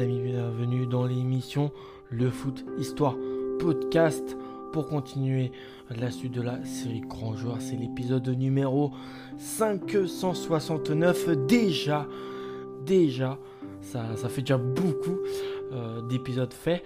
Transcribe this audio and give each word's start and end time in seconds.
amis, 0.00 0.20
bienvenue 0.20 0.86
dans 0.86 1.04
l'émission 1.04 1.72
Le 2.10 2.30
Foot 2.30 2.64
Histoire 2.78 3.16
Podcast 3.58 4.36
pour 4.72 4.86
continuer 4.86 5.50
la 5.90 6.12
suite 6.12 6.32
de 6.32 6.40
la 6.40 6.64
série 6.64 7.00
Grand 7.00 7.34
Joueur. 7.34 7.56
C'est 7.60 7.74
l'épisode 7.74 8.28
numéro 8.28 8.92
569 9.38 11.46
déjà. 11.48 12.06
Déjà, 12.86 13.38
ça, 13.80 14.16
ça 14.16 14.28
fait 14.28 14.42
déjà 14.42 14.58
beaucoup 14.58 15.18
euh, 15.72 16.00
d'épisodes 16.02 16.52
faits. 16.52 16.84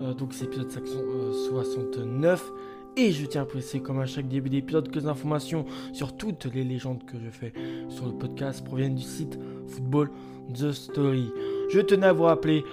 Euh, 0.00 0.14
donc 0.14 0.32
c'est 0.32 0.44
l'épisode 0.44 0.70
569. 0.70 2.50
Et 2.96 3.12
je 3.12 3.26
tiens 3.26 3.42
à 3.42 3.46
préciser, 3.46 3.80
comme 3.80 4.00
à 4.00 4.06
chaque 4.06 4.28
début 4.28 4.48
d'épisode, 4.48 4.90
que 4.90 4.98
les 4.98 5.06
informations 5.06 5.66
sur 5.92 6.16
toutes 6.16 6.46
les 6.46 6.64
légendes 6.64 7.04
que 7.04 7.18
je 7.22 7.30
fais 7.30 7.52
sur 7.90 8.06
le 8.06 8.12
podcast 8.12 8.64
proviennent 8.64 8.94
du 8.94 9.02
site 9.02 9.38
Football 9.66 10.10
The 10.54 10.72
Story. 10.72 11.30
Je 11.68 11.80
tenais 11.80 12.06
à 12.06 12.12
vous 12.12 12.24
rappeler 12.24 12.64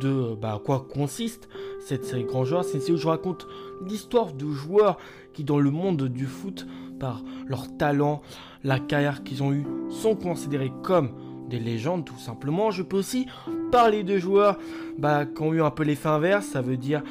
de 0.00 0.34
bah, 0.40 0.60
quoi 0.64 0.86
consiste 0.92 1.48
cette 1.80 2.04
série 2.04 2.24
Grand 2.24 2.44
Joueur. 2.44 2.64
C'est 2.64 2.74
une 2.74 2.80
série 2.80 2.92
où 2.92 3.00
je 3.00 3.08
raconte 3.08 3.46
l'histoire 3.86 4.32
de 4.32 4.50
joueurs 4.50 4.98
qui, 5.32 5.44
dans 5.44 5.58
le 5.58 5.70
monde 5.70 6.04
du 6.04 6.26
foot, 6.26 6.66
par 7.00 7.22
leur 7.46 7.76
talent, 7.76 8.22
la 8.62 8.78
carrière 8.78 9.24
qu'ils 9.24 9.42
ont 9.42 9.52
eue, 9.52 9.66
sont 9.90 10.14
considérés 10.14 10.72
comme 10.82 11.10
des 11.48 11.58
légendes 11.58 12.04
tout 12.04 12.18
simplement. 12.18 12.70
Je 12.70 12.82
peux 12.82 12.96
aussi 12.96 13.26
parler 13.70 14.04
de 14.04 14.18
joueurs 14.18 14.58
bah, 14.98 15.26
qui 15.26 15.42
ont 15.42 15.52
eu 15.52 15.62
un 15.62 15.70
peu 15.70 15.82
l'effet 15.82 16.08
inverse, 16.08 16.46
ça 16.46 16.62
veut 16.62 16.76
dire 16.76 17.02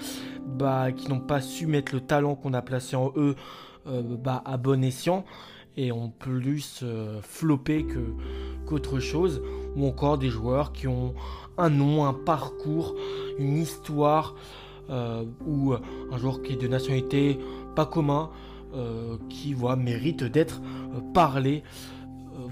bah, 0.46 0.92
qui 0.92 1.10
n'ont 1.10 1.20
pas 1.20 1.42
su 1.42 1.68
mettre 1.68 1.94
le 1.94 2.02
talent 2.02 2.36
qu'on 2.36 2.54
a 2.54 2.62
placé 2.62 2.96
en 2.96 3.12
eux 3.16 3.36
euh, 3.88 4.02
bah, 4.02 4.42
à 4.46 4.58
bon 4.58 4.84
escient 4.84 5.26
et 5.76 5.92
ont 5.92 6.10
plus 6.10 6.82
euh, 6.84 7.20
floppé 7.22 7.86
qu'autre 8.66 9.00
chose, 9.00 9.42
ou 9.76 9.88
encore 9.88 10.18
des 10.18 10.30
joueurs 10.30 10.72
qui 10.72 10.88
ont 10.88 11.16
un 11.58 11.70
nom, 11.70 12.06
un 12.06 12.14
parcours, 12.14 12.96
une 13.38 13.58
histoire, 13.58 14.36
euh, 14.90 15.24
ou 15.46 15.74
un 15.74 16.18
joueur 16.18 16.42
qui 16.42 16.54
est 16.54 16.62
de 16.62 16.68
nationalité 16.68 17.40
pas 17.76 17.86
commun, 17.86 18.30
qui 19.30 19.54
voit, 19.54 19.76
mérite 19.76 20.24
d'être 20.24 20.60
parlé. 21.14 21.62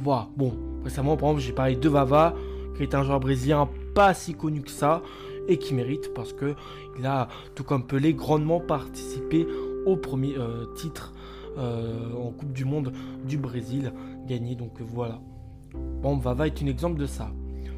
voilà, 0.03 0.27
bon, 0.37 0.53
récemment 0.83 1.17
par 1.17 1.29
exemple 1.29 1.41
j'ai 1.41 1.53
parlé 1.53 1.75
de 1.75 1.89
Vava, 1.89 2.35
qui 2.77 2.83
est 2.83 2.93
un 2.93 3.03
joueur 3.03 3.19
brésilien 3.19 3.67
pas 3.95 4.13
si 4.13 4.35
connu 4.35 4.61
que 4.61 4.69
ça, 4.69 5.01
et 5.47 5.57
qui 5.57 5.73
mérite 5.73 6.13
parce 6.13 6.33
que 6.33 6.55
il 6.97 7.05
a, 7.05 7.27
tout 7.55 7.63
comme 7.63 7.85
Pelé, 7.85 8.13
grandement 8.13 8.59
participé 8.59 9.47
au 9.85 9.95
premier 9.95 10.37
euh, 10.37 10.65
titre 10.75 11.13
euh, 11.57 12.13
en 12.13 12.31
Coupe 12.31 12.53
du 12.53 12.65
Monde 12.65 12.93
du 13.25 13.37
Brésil 13.37 13.93
gagné. 14.27 14.55
Donc 14.55 14.79
voilà. 14.81 15.19
Bon, 16.01 16.17
Vava 16.17 16.47
est 16.47 16.61
un 16.61 16.67
exemple 16.67 16.99
de 16.99 17.05
ça. 17.05 17.31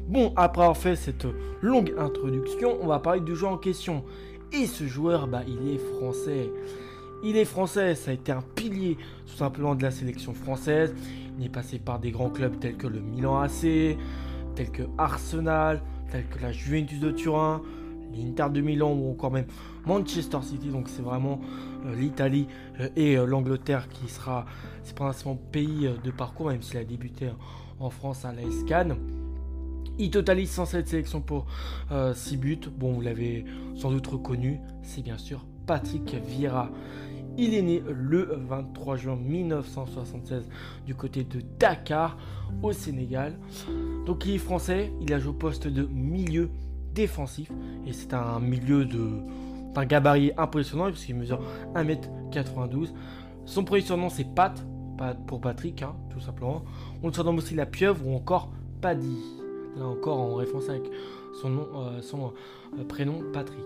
Bon, 0.08 0.32
après 0.36 0.62
avoir 0.62 0.76
fait 0.76 0.96
cette 0.96 1.26
longue 1.62 1.94
introduction, 1.98 2.76
on 2.82 2.88
va 2.88 2.98
parler 2.98 3.20
du 3.20 3.34
joueur 3.34 3.52
en 3.52 3.58
question. 3.58 4.04
Et 4.52 4.66
ce 4.66 4.86
joueur, 4.86 5.26
bah, 5.26 5.42
il 5.46 5.72
est 5.72 5.78
français. 5.78 6.50
Il 7.22 7.38
est 7.38 7.46
français, 7.46 7.94
ça 7.94 8.10
a 8.10 8.14
été 8.14 8.32
un 8.32 8.42
pilier 8.42 8.98
tout 9.26 9.36
simplement 9.36 9.74
de 9.74 9.82
la 9.82 9.90
sélection 9.90 10.34
française. 10.34 10.94
Il 11.38 11.46
est 11.46 11.48
passé 11.48 11.78
par 11.78 11.98
des 11.98 12.10
grands 12.10 12.28
clubs 12.28 12.60
tels 12.60 12.76
que 12.76 12.86
le 12.86 13.00
Milan 13.00 13.40
AC, 13.40 13.96
tels 14.54 14.70
que 14.70 14.82
Arsenal, 14.98 15.80
tels 16.10 16.26
que 16.28 16.38
la 16.42 16.52
Juventus 16.52 17.00
de 17.00 17.10
Turin, 17.10 17.62
l'Inter 18.14 18.46
de 18.50 18.60
Milan 18.60 18.92
ou 18.92 19.10
encore 19.10 19.30
même 19.30 19.46
Manchester 19.86 20.38
City. 20.42 20.68
Donc 20.68 20.88
c'est 20.88 21.02
vraiment 21.02 21.40
euh, 21.86 21.94
l'Italie 21.94 22.46
euh, 22.78 22.88
et 22.94 23.16
euh, 23.16 23.24
l'Angleterre 23.24 23.88
qui 23.88 24.08
sera, 24.08 24.44
c'est 24.82 24.94
principalement 24.94 25.40
pays 25.50 25.90
de 26.04 26.10
parcours, 26.10 26.48
même 26.48 26.62
s'il 26.62 26.76
a 26.76 26.84
débuté 26.84 27.30
en 27.80 27.88
France 27.90 28.26
à 28.26 28.32
la 28.32 28.42
Cannes. 28.68 28.96
Il 29.98 30.10
totalise 30.10 30.50
107 30.50 30.88
sélections 30.88 31.20
pour 31.20 31.46
6 32.14 32.36
buts. 32.36 32.60
Bon, 32.76 32.92
vous 32.92 33.00
l'avez 33.00 33.44
sans 33.76 33.90
doute 33.90 34.06
reconnu, 34.06 34.60
c'est 34.82 35.02
bien 35.02 35.18
sûr 35.18 35.44
Patrick 35.66 36.14
Vieira. 36.26 36.70
Il 37.36 37.54
est 37.54 37.62
né 37.62 37.82
le 37.88 38.28
23 38.48 38.96
juin 38.96 39.16
1976 39.16 40.48
du 40.86 40.94
côté 40.94 41.24
de 41.24 41.40
Dakar 41.58 42.16
au 42.62 42.72
Sénégal. 42.72 43.36
Donc 44.06 44.24
il 44.26 44.34
est 44.34 44.38
français, 44.38 44.92
il 45.00 45.12
a 45.12 45.18
joué 45.18 45.30
au 45.30 45.34
poste 45.34 45.66
de 45.66 45.82
milieu 45.82 46.50
défensif 46.94 47.50
et 47.86 47.92
c'est 47.92 48.14
un 48.14 48.38
milieu 48.40 48.84
de 48.84 49.20
d'un 49.74 49.84
gabarit 49.84 50.30
impressionnant 50.36 50.88
puisqu'il 50.92 51.16
mesure 51.16 51.40
1m92. 51.74 52.92
Son 53.46 53.64
premier 53.64 53.82
surnom 53.82 54.08
c'est 54.08 54.32
Pat, 54.32 54.64
pour 55.26 55.40
Patrick 55.40 55.82
hein, 55.82 55.96
tout 56.10 56.20
simplement. 56.20 56.62
On 57.02 57.08
le 57.08 57.12
surnomme 57.12 57.38
aussi 57.38 57.56
la 57.56 57.66
pieuvre 57.66 58.06
ou 58.06 58.14
encore 58.14 58.52
Paddy. 58.80 59.43
Là 59.76 59.86
encore 59.86 60.18
en 60.18 60.34
référence 60.34 60.68
avec 60.68 60.90
son 61.34 61.58
euh, 61.58 62.78
euh, 62.78 62.84
prénom 62.84 63.22
Patrick. 63.32 63.60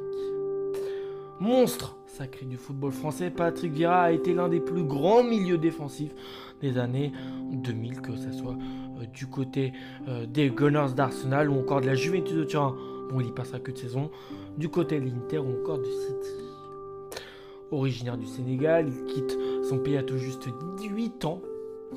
Monstre 1.40 1.96
sacré 2.06 2.46
du 2.46 2.56
football 2.56 2.90
français, 2.90 3.30
Patrick 3.30 3.72
Vieira 3.72 4.02
a 4.02 4.12
été 4.12 4.34
l'un 4.34 4.48
des 4.48 4.58
plus 4.60 4.82
grands 4.82 5.22
milieux 5.22 5.58
défensifs 5.58 6.12
des 6.60 6.78
années 6.78 7.12
2000, 7.52 8.00
que 8.00 8.16
ce 8.16 8.32
soit 8.32 8.56
euh, 9.00 9.06
du 9.06 9.26
côté 9.26 9.72
des 10.26 10.50
Gunners 10.50 10.94
d'Arsenal 10.96 11.48
ou 11.50 11.60
encore 11.60 11.80
de 11.80 11.86
la 11.86 11.94
Juventus 11.94 12.34
de 12.34 12.44
Turin 12.44 12.74
Bon, 13.10 13.20
il 13.20 13.28
y 13.28 13.32
passera 13.32 13.58
que 13.58 13.70
de 13.70 13.78
saison. 13.78 14.10
Du 14.58 14.68
côté 14.68 15.00
de 15.00 15.06
l'Inter 15.06 15.38
ou 15.38 15.62
encore 15.62 15.78
du 15.78 15.90
City. 15.90 17.22
Originaire 17.70 18.18
du 18.18 18.26
Sénégal, 18.26 18.88
il 18.88 19.04
quitte 19.04 19.36
son 19.68 19.78
pays 19.78 19.96
à 19.96 20.02
tout 20.02 20.18
juste 20.18 20.48
18 20.76 21.24
ans. 21.24 21.40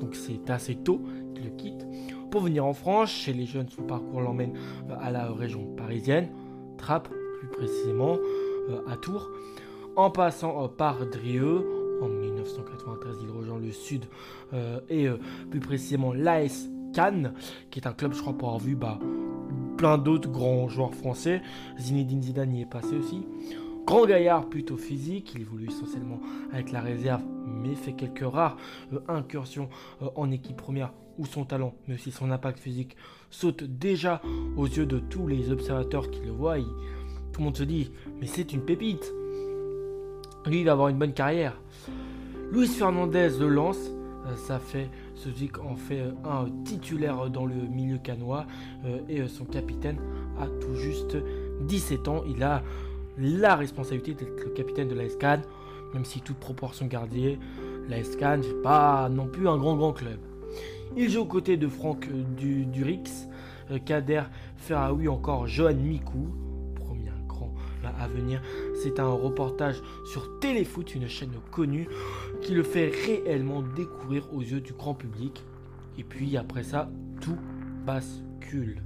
Donc 0.00 0.14
c'est 0.14 0.48
assez 0.48 0.76
tôt 0.76 1.02
qu'il 1.34 1.44
le 1.44 1.50
quitte. 1.50 1.86
Pour 2.32 2.40
venir 2.40 2.64
en 2.64 2.72
France, 2.72 3.10
chez 3.10 3.34
les 3.34 3.44
jeunes, 3.44 3.68
son 3.68 3.82
parcours 3.82 4.22
l'emmène 4.22 4.54
euh, 4.88 4.96
à 4.98 5.10
la 5.10 5.30
région 5.30 5.66
parisienne, 5.76 6.30
Trappes 6.78 7.10
plus 7.38 7.48
précisément, 7.48 8.16
euh, 8.70 8.80
à 8.88 8.96
Tours. 8.96 9.28
En 9.96 10.10
passant 10.10 10.64
euh, 10.64 10.68
par 10.68 11.04
Drieux, 11.04 11.68
en 12.00 12.08
1993, 12.08 13.16
il 13.22 13.30
rejoint 13.30 13.58
le 13.58 13.70
sud 13.70 14.06
et 14.88 15.06
plus 15.50 15.60
précisément 15.60 16.12
l'AS 16.12 16.68
Cannes, 16.92 17.34
qui 17.70 17.78
est 17.78 17.86
un 17.86 17.92
club, 17.92 18.14
je 18.14 18.20
crois, 18.20 18.32
pour 18.32 18.48
avoir 18.48 18.62
vu 18.62 18.74
bah, 18.74 18.98
plein 19.76 19.98
d'autres 19.98 20.30
grands 20.30 20.68
joueurs 20.68 20.94
français. 20.94 21.42
Zinedine 21.78 22.22
Zidane 22.22 22.54
y 22.54 22.62
est 22.62 22.66
passé 22.66 22.96
aussi. 22.96 23.24
Grand 23.86 24.06
gaillard 24.06 24.48
plutôt 24.48 24.76
physique, 24.76 25.32
il 25.36 25.42
évolue 25.42 25.68
essentiellement 25.68 26.18
avec 26.50 26.72
la 26.72 26.80
réserve, 26.80 27.22
mais 27.46 27.74
fait 27.74 27.92
quelques 27.92 28.24
rares 28.24 28.56
incursions 29.06 29.68
en 30.16 30.30
équipe 30.32 30.56
première 30.56 30.92
où 31.18 31.26
son 31.26 31.44
talent, 31.44 31.74
mais 31.86 31.94
aussi 31.94 32.10
son 32.10 32.30
impact 32.30 32.58
physique, 32.58 32.96
saute 33.30 33.64
déjà 33.64 34.20
aux 34.56 34.66
yeux 34.66 34.86
de 34.86 34.98
tous 34.98 35.26
les 35.26 35.50
observateurs 35.50 36.10
qui 36.10 36.20
le 36.20 36.30
voient. 36.30 36.58
tout 36.58 37.40
le 37.40 37.44
monde 37.44 37.56
se 37.56 37.64
dit, 37.64 37.90
mais 38.20 38.26
c'est 38.26 38.52
une 38.52 38.64
pépite. 38.64 39.12
Lui, 40.46 40.60
il 40.60 40.64
va 40.64 40.72
avoir 40.72 40.88
une 40.88 40.98
bonne 40.98 41.14
carrière. 41.14 41.60
Luis 42.50 42.68
Fernandez 42.68 43.30
le 43.38 43.48
lance, 43.48 43.90
euh, 44.26 44.36
ça 44.36 44.58
fait 44.58 44.90
Suzik 45.14 45.58
en 45.58 45.76
fait 45.76 46.00
euh, 46.00 46.12
un 46.24 46.50
titulaire 46.64 47.30
dans 47.30 47.46
le 47.46 47.54
milieu 47.54 47.98
canois 47.98 48.46
euh, 48.84 48.98
et 49.08 49.26
son 49.28 49.44
capitaine 49.44 49.98
a 50.38 50.46
tout 50.60 50.74
juste 50.76 51.16
17 51.62 52.08
ans. 52.08 52.22
Il 52.28 52.42
a 52.42 52.62
la 53.18 53.56
responsabilité 53.56 54.14
d'être 54.14 54.44
le 54.44 54.50
capitaine 54.50 54.88
de 54.88 54.94
la 54.94 55.08
SCAN, 55.08 55.42
même 55.94 56.04
si 56.04 56.20
toute 56.20 56.38
proportion 56.38 56.86
gardée, 56.86 57.38
la 57.88 58.02
SCAN 58.02 58.38
n'est 58.38 58.62
pas 58.62 59.08
non 59.08 59.26
plus 59.26 59.48
un 59.48 59.56
grand 59.56 59.76
grand 59.76 59.92
club. 59.92 60.18
Il 60.96 61.08
joue 61.10 61.20
aux 61.20 61.26
côtés 61.26 61.56
de 61.56 61.68
Franck 61.68 62.08
Durix, 62.36 63.28
Kader 63.84 64.24
Ferraoui, 64.56 65.08
encore 65.08 65.46
Johan 65.46 65.74
Mikou, 65.74 66.28
à 67.98 68.08
venir. 68.08 68.40
C'est 68.82 69.00
un 69.00 69.08
reportage 69.08 69.82
sur 70.04 70.38
Téléfoot, 70.40 70.94
une 70.94 71.08
chaîne 71.08 71.32
connue, 71.50 71.88
qui 72.40 72.54
le 72.54 72.62
fait 72.62 72.92
réellement 73.06 73.62
découvrir 73.62 74.32
aux 74.32 74.40
yeux 74.40 74.60
du 74.60 74.72
grand 74.72 74.94
public. 74.94 75.42
Et 75.98 76.04
puis 76.04 76.36
après 76.36 76.62
ça, 76.62 76.90
tout 77.20 77.38
bascule. 77.86 78.82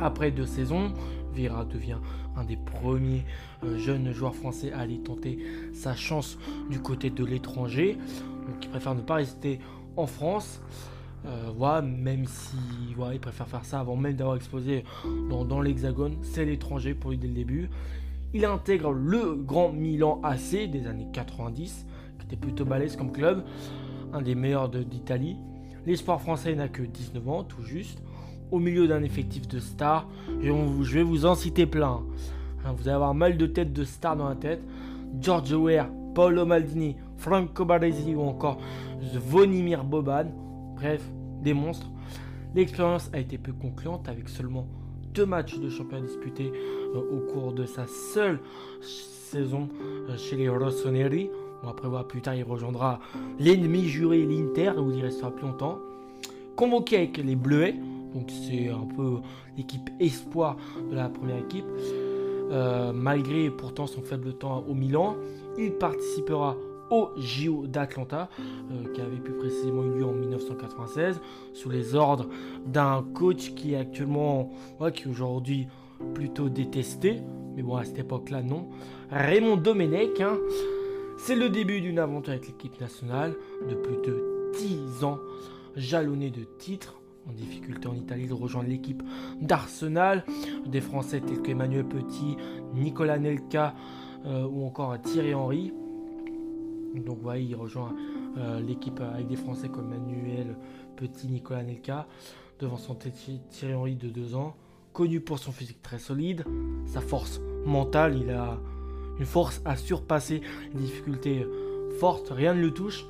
Après 0.00 0.30
deux 0.30 0.46
saisons, 0.46 0.92
Vera 1.34 1.64
devient 1.64 1.98
un 2.34 2.44
des 2.44 2.56
premiers 2.56 3.24
euh, 3.64 3.78
jeunes 3.78 4.12
joueurs 4.12 4.34
français 4.34 4.72
à 4.72 4.80
aller 4.80 4.98
tenter 4.98 5.38
sa 5.72 5.94
chance 5.94 6.38
du 6.70 6.80
côté 6.80 7.10
de 7.10 7.24
l'étranger. 7.24 7.98
Donc 8.46 8.56
il 8.62 8.68
préfère 8.70 8.94
ne 8.94 9.00
pas 9.02 9.16
rester 9.16 9.60
en 9.96 10.06
France. 10.06 10.60
Euh, 11.26 11.82
même 11.82 12.24
si 12.26 12.56
il 12.88 13.20
préfère 13.20 13.48
faire 13.48 13.64
ça 13.64 13.80
avant 13.80 13.96
même 13.96 14.14
d'avoir 14.14 14.36
exposé 14.36 14.84
dans, 15.28 15.60
l'Hexagone, 15.60 16.16
c'est 16.22 16.44
l'étranger 16.44 16.94
pour 16.94 17.10
lui 17.10 17.18
dès 17.18 17.26
le 17.26 17.34
début. 17.34 17.68
Il 18.32 18.44
intègre 18.44 18.92
le 18.92 19.34
Grand 19.34 19.72
Milan 19.72 20.20
AC 20.22 20.70
des 20.70 20.86
années 20.86 21.08
90, 21.12 21.86
qui 22.18 22.26
était 22.26 22.36
plutôt 22.36 22.64
balèze 22.64 22.96
comme 22.96 23.10
club, 23.10 23.44
un 24.12 24.22
des 24.22 24.34
meilleurs 24.34 24.68
d'Italie. 24.68 25.36
L'espoir 25.84 26.20
français 26.20 26.54
n'a 26.54 26.68
que 26.68 26.82
19 26.82 27.28
ans, 27.28 27.44
tout 27.44 27.62
juste, 27.62 28.02
au 28.50 28.58
milieu 28.58 28.86
d'un 28.86 29.02
effectif 29.02 29.48
de 29.48 29.58
stars. 29.58 30.06
Et 30.42 30.46
je 30.48 30.94
vais 30.94 31.02
vous 31.02 31.26
en 31.26 31.34
citer 31.34 31.66
plein. 31.66 32.02
Hein, 32.64 32.74
vous 32.76 32.88
allez 32.88 32.94
avoir 32.94 33.14
mal 33.14 33.36
de 33.36 33.46
tête 33.46 33.72
de 33.72 33.84
stars 33.84 34.16
dans 34.16 34.28
la 34.28 34.36
tête. 34.36 34.62
George 35.20 35.52
Weah, 35.52 35.88
Paolo 36.14 36.44
Maldini, 36.44 36.96
Franco 37.16 37.64
Baresi 37.64 38.14
ou 38.14 38.22
encore 38.22 38.58
Zvonimir 39.02 39.84
Boban. 39.84 40.26
Bref, 40.76 41.02
des 41.42 41.54
monstres. 41.54 41.90
L'expérience 42.54 43.10
a 43.12 43.18
été 43.18 43.38
peu 43.38 43.52
concluante 43.52 44.08
avec 44.08 44.28
seulement 44.28 44.66
deux 45.14 45.26
matchs 45.26 45.58
de 45.58 45.68
championnat 45.68 46.06
disputés 46.06 46.52
au 46.94 47.18
cours 47.32 47.52
de 47.52 47.64
sa 47.64 47.86
seule 47.86 48.38
saison 48.80 49.68
chez 50.16 50.36
les 50.36 50.48
Rossoneri. 50.48 51.30
On 51.62 51.66
va 51.66 51.72
prévoir 51.72 52.06
plus 52.06 52.20
tard, 52.20 52.34
il 52.34 52.44
rejoindra 52.44 53.00
l'ennemi 53.38 53.86
juré, 53.88 54.24
l'Inter, 54.24 54.72
où 54.78 54.90
il 54.90 55.02
restera 55.02 55.30
plus 55.30 55.46
longtemps. 55.46 55.78
Convoqué 56.54 56.96
avec 56.96 57.16
les 57.18 57.36
Bleuets, 57.36 57.74
donc 58.14 58.30
c'est 58.30 58.68
un 58.68 58.86
peu 58.94 59.18
l'équipe 59.56 59.90
espoir 60.00 60.56
de 60.90 60.94
la 60.94 61.08
première 61.08 61.38
équipe. 61.38 61.66
Euh, 62.50 62.92
malgré 62.92 63.50
pourtant 63.50 63.86
son 63.86 64.02
faible 64.02 64.34
temps 64.34 64.64
au 64.68 64.74
Milan, 64.74 65.16
il 65.58 65.72
participera 65.72 66.56
au 66.90 67.10
JO 67.16 67.66
d'Atlanta, 67.66 68.28
euh, 68.38 68.92
qui 68.92 69.00
avait 69.00 69.16
plus 69.16 69.34
précisément 69.34 69.82
eu 69.84 69.98
lieu 69.98 70.04
en 70.04 70.12
1996, 70.12 71.20
sous 71.52 71.70
les 71.70 71.94
ordres 71.94 72.28
d'un 72.66 73.04
coach 73.14 73.54
qui 73.54 73.74
est 73.74 73.76
actuellement, 73.76 74.50
qui 74.94 75.08
aujourd'hui 75.08 75.68
plutôt 76.14 76.48
détesté, 76.48 77.22
mais 77.54 77.62
bon 77.62 77.76
à 77.76 77.84
cette 77.84 77.98
époque-là 77.98 78.42
non, 78.42 78.68
Raymond 79.10 79.56
Domenech. 79.56 80.20
Hein. 80.20 80.38
C'est 81.18 81.34
le 81.34 81.48
début 81.48 81.80
d'une 81.80 81.98
aventure 81.98 82.32
avec 82.32 82.46
l'équipe 82.46 82.78
nationale 82.80 83.34
de 83.68 83.74
plus 83.74 83.96
de 83.96 84.52
10 84.58 85.04
ans, 85.04 85.18
jalonné 85.74 86.30
de 86.30 86.44
titres. 86.58 87.00
En 87.28 87.32
difficulté 87.32 87.88
en 87.88 87.94
Italie, 87.94 88.28
de 88.28 88.34
rejoindre 88.34 88.68
l'équipe 88.68 89.02
d'Arsenal, 89.40 90.24
des 90.64 90.80
Français 90.80 91.20
tels 91.20 91.42
qu'Emmanuel 91.42 91.84
Petit, 91.84 92.36
Nicolas 92.72 93.18
Nelka 93.18 93.74
euh, 94.26 94.46
ou 94.46 94.64
encore 94.64 94.96
Thierry 95.02 95.34
Henry. 95.34 95.72
Donc 97.04 97.18
voilà, 97.22 97.40
il 97.40 97.54
rejoint 97.54 97.94
euh, 98.38 98.60
l'équipe 98.60 99.00
avec 99.00 99.26
des 99.26 99.36
Français 99.36 99.68
comme 99.68 99.92
Emmanuel 99.92 100.56
Petit, 100.96 101.28
Nicolas 101.28 101.62
Nelka, 101.62 102.06
devant 102.58 102.76
son 102.76 102.94
Thierry 102.94 103.74
Henry 103.74 103.96
de 103.96 104.08
2 104.08 104.34
ans. 104.34 104.54
Connu 104.92 105.20
pour 105.20 105.38
son 105.38 105.52
physique 105.52 105.82
très 105.82 105.98
solide, 105.98 106.44
sa 106.86 107.02
force 107.02 107.40
mentale, 107.66 108.16
il 108.16 108.30
a 108.30 108.58
une 109.18 109.26
force 109.26 109.60
à 109.64 109.76
surpasser 109.76 110.40
les 110.72 110.80
difficultés 110.80 111.46
fortes, 111.98 112.30
rien 112.30 112.54
ne 112.54 112.62
le 112.62 112.70
touche. 112.70 113.04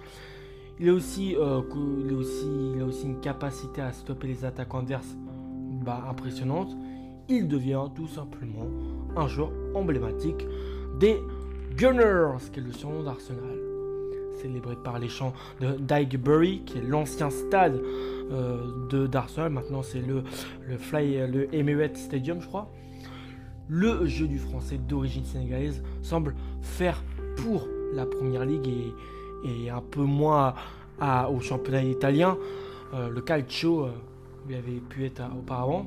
Il, 0.80 0.88
est 0.88 0.90
aussi, 0.90 1.36
euh, 1.36 1.62
il, 2.04 2.12
aussi, 2.12 2.46
il 2.74 2.82
a 2.82 2.84
aussi 2.84 3.06
une 3.06 3.20
capacité 3.20 3.80
à 3.82 3.92
stopper 3.92 4.26
les 4.26 4.44
attaques 4.44 4.74
adverses 4.74 5.16
bah, 5.84 6.04
impressionnante. 6.10 6.76
Il 7.28 7.48
devient 7.48 7.86
tout 7.94 8.08
simplement 8.08 8.66
un 9.16 9.28
joueur 9.28 9.50
emblématique 9.74 10.44
des 10.98 11.20
Gunners, 11.76 12.38
qui 12.52 12.60
est 12.60 12.62
le 12.62 12.72
surnom 12.72 13.02
d'Arsenal. 13.02 13.65
Célébré 14.40 14.76
par 14.76 14.98
les 14.98 15.08
champs 15.08 15.32
de 15.60 15.72
Dykebury, 15.78 16.62
qui 16.64 16.78
est 16.78 16.82
l'ancien 16.82 17.30
stade 17.30 17.80
euh, 18.30 18.88
de 18.90 19.06
d'Arsenal. 19.06 19.50
Maintenant, 19.50 19.82
c'est 19.82 20.00
le, 20.00 20.22
le, 20.66 20.76
Fly, 20.76 21.26
le 21.26 21.54
Emirates 21.54 21.96
Stadium, 21.96 22.40
je 22.40 22.46
crois 22.46 22.70
le 23.68 24.06
jeu 24.06 24.26
du 24.28 24.38
français 24.38 24.78
d'origine 24.78 25.24
sénégalaise 25.24 25.82
semble 26.02 26.34
faire 26.60 27.02
pour 27.36 27.66
la 27.92 28.06
première 28.06 28.44
ligue 28.44 28.68
et, 29.44 29.70
un 29.70 29.80
peu 29.80 30.02
moins 30.02 30.54
au 31.30 31.40
championnat 31.40 31.84
italien. 31.84 32.36
Euh, 32.94 33.08
le 33.10 33.20
calcio, 33.20 33.84
euh, 33.84 33.90
il 34.48 34.54
avait 34.56 34.80
pu 34.80 35.04
être 35.04 35.22
auparavant. 35.38 35.86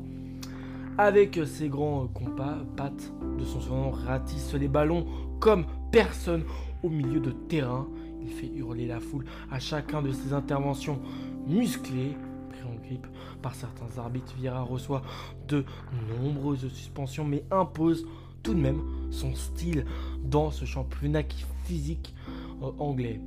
Avec 0.98 1.40
ses 1.46 1.70
grands 1.70 2.08
compas, 2.08 2.58
pattes 2.76 3.12
de 3.38 3.44
son 3.44 3.60
surnom 3.62 3.92
ratisse 3.92 4.54
les 4.54 4.68
ballons 4.68 5.06
comme 5.40 5.66
personne 5.92 6.44
au 6.84 6.90
milieu 6.90 7.20
de 7.20 7.32
terrain. 7.32 7.88
Il 8.22 8.30
fait 8.30 8.52
hurler 8.56 8.88
la 8.88 9.00
foule 9.00 9.26
à 9.52 9.60
chacun 9.60 10.02
de 10.02 10.12
ses 10.12 10.34
interventions 10.34 11.00
musclées 11.48 12.16
par 13.42 13.56
certains 13.56 13.98
arbitres. 13.98 14.34
Vieira 14.38 14.62
reçoit 14.62 15.02
de 15.48 15.66
nombreuses 16.22 16.68
suspensions, 16.70 17.26
mais 17.26 17.44
impose 17.52 18.06
tout 18.44 18.54
de 18.54 18.60
même 18.60 18.82
son 19.12 19.36
style 19.36 19.86
dans 20.24 20.52
ce 20.52 20.66
championnat 20.66 21.24
physique 21.66 22.14
euh, 22.62 22.72
anglais. 22.80 23.20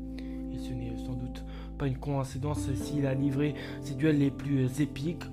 Et 0.53 0.59
ce 0.59 0.73
n'est 0.73 0.97
sans 0.97 1.15
doute 1.15 1.45
pas 1.79 1.87
une 1.87 1.99
coïncidence 1.99 2.73
s'il 2.75 3.07
a 3.07 3.15
livré 3.15 3.55
ses 3.81 3.95
duels 3.95 4.19
les 4.19 4.31
plus 4.31 4.81
épiques, 4.81 5.25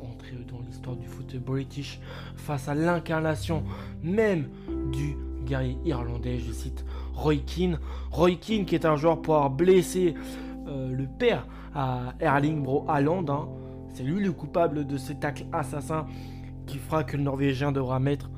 entrés 0.00 0.36
dans 0.50 0.60
l'histoire 0.60 0.96
du 0.96 1.06
foot 1.06 1.36
british, 1.36 2.00
face 2.36 2.68
à 2.68 2.74
l'incarnation 2.74 3.64
même 4.02 4.48
du 4.92 5.16
guerrier 5.44 5.76
irlandais, 5.84 6.38
je 6.38 6.52
cite 6.52 6.84
Roy 7.18 7.38
Keane. 7.38 7.78
Roy 8.10 8.36
qui 8.36 8.64
est 8.72 8.84
un 8.84 8.96
joueur 8.96 9.20
pour 9.20 9.34
avoir 9.34 9.50
blessé 9.50 10.14
euh, 10.68 10.92
le 10.92 11.06
père 11.06 11.46
à 11.74 12.14
Erling 12.20 12.62
Bro 12.62 12.84
Haaland, 12.88 13.24
hein. 13.28 13.48
C'est 13.94 14.04
lui 14.04 14.22
le 14.22 14.30
coupable 14.30 14.86
de 14.86 14.96
ce 14.96 15.12
tacle 15.12 15.46
assassin 15.50 16.06
qui 16.66 16.78
fera 16.78 17.02
que 17.02 17.16
le 17.16 17.24
Norvégien 17.24 17.72
devra 17.72 17.98
mettre 17.98 18.30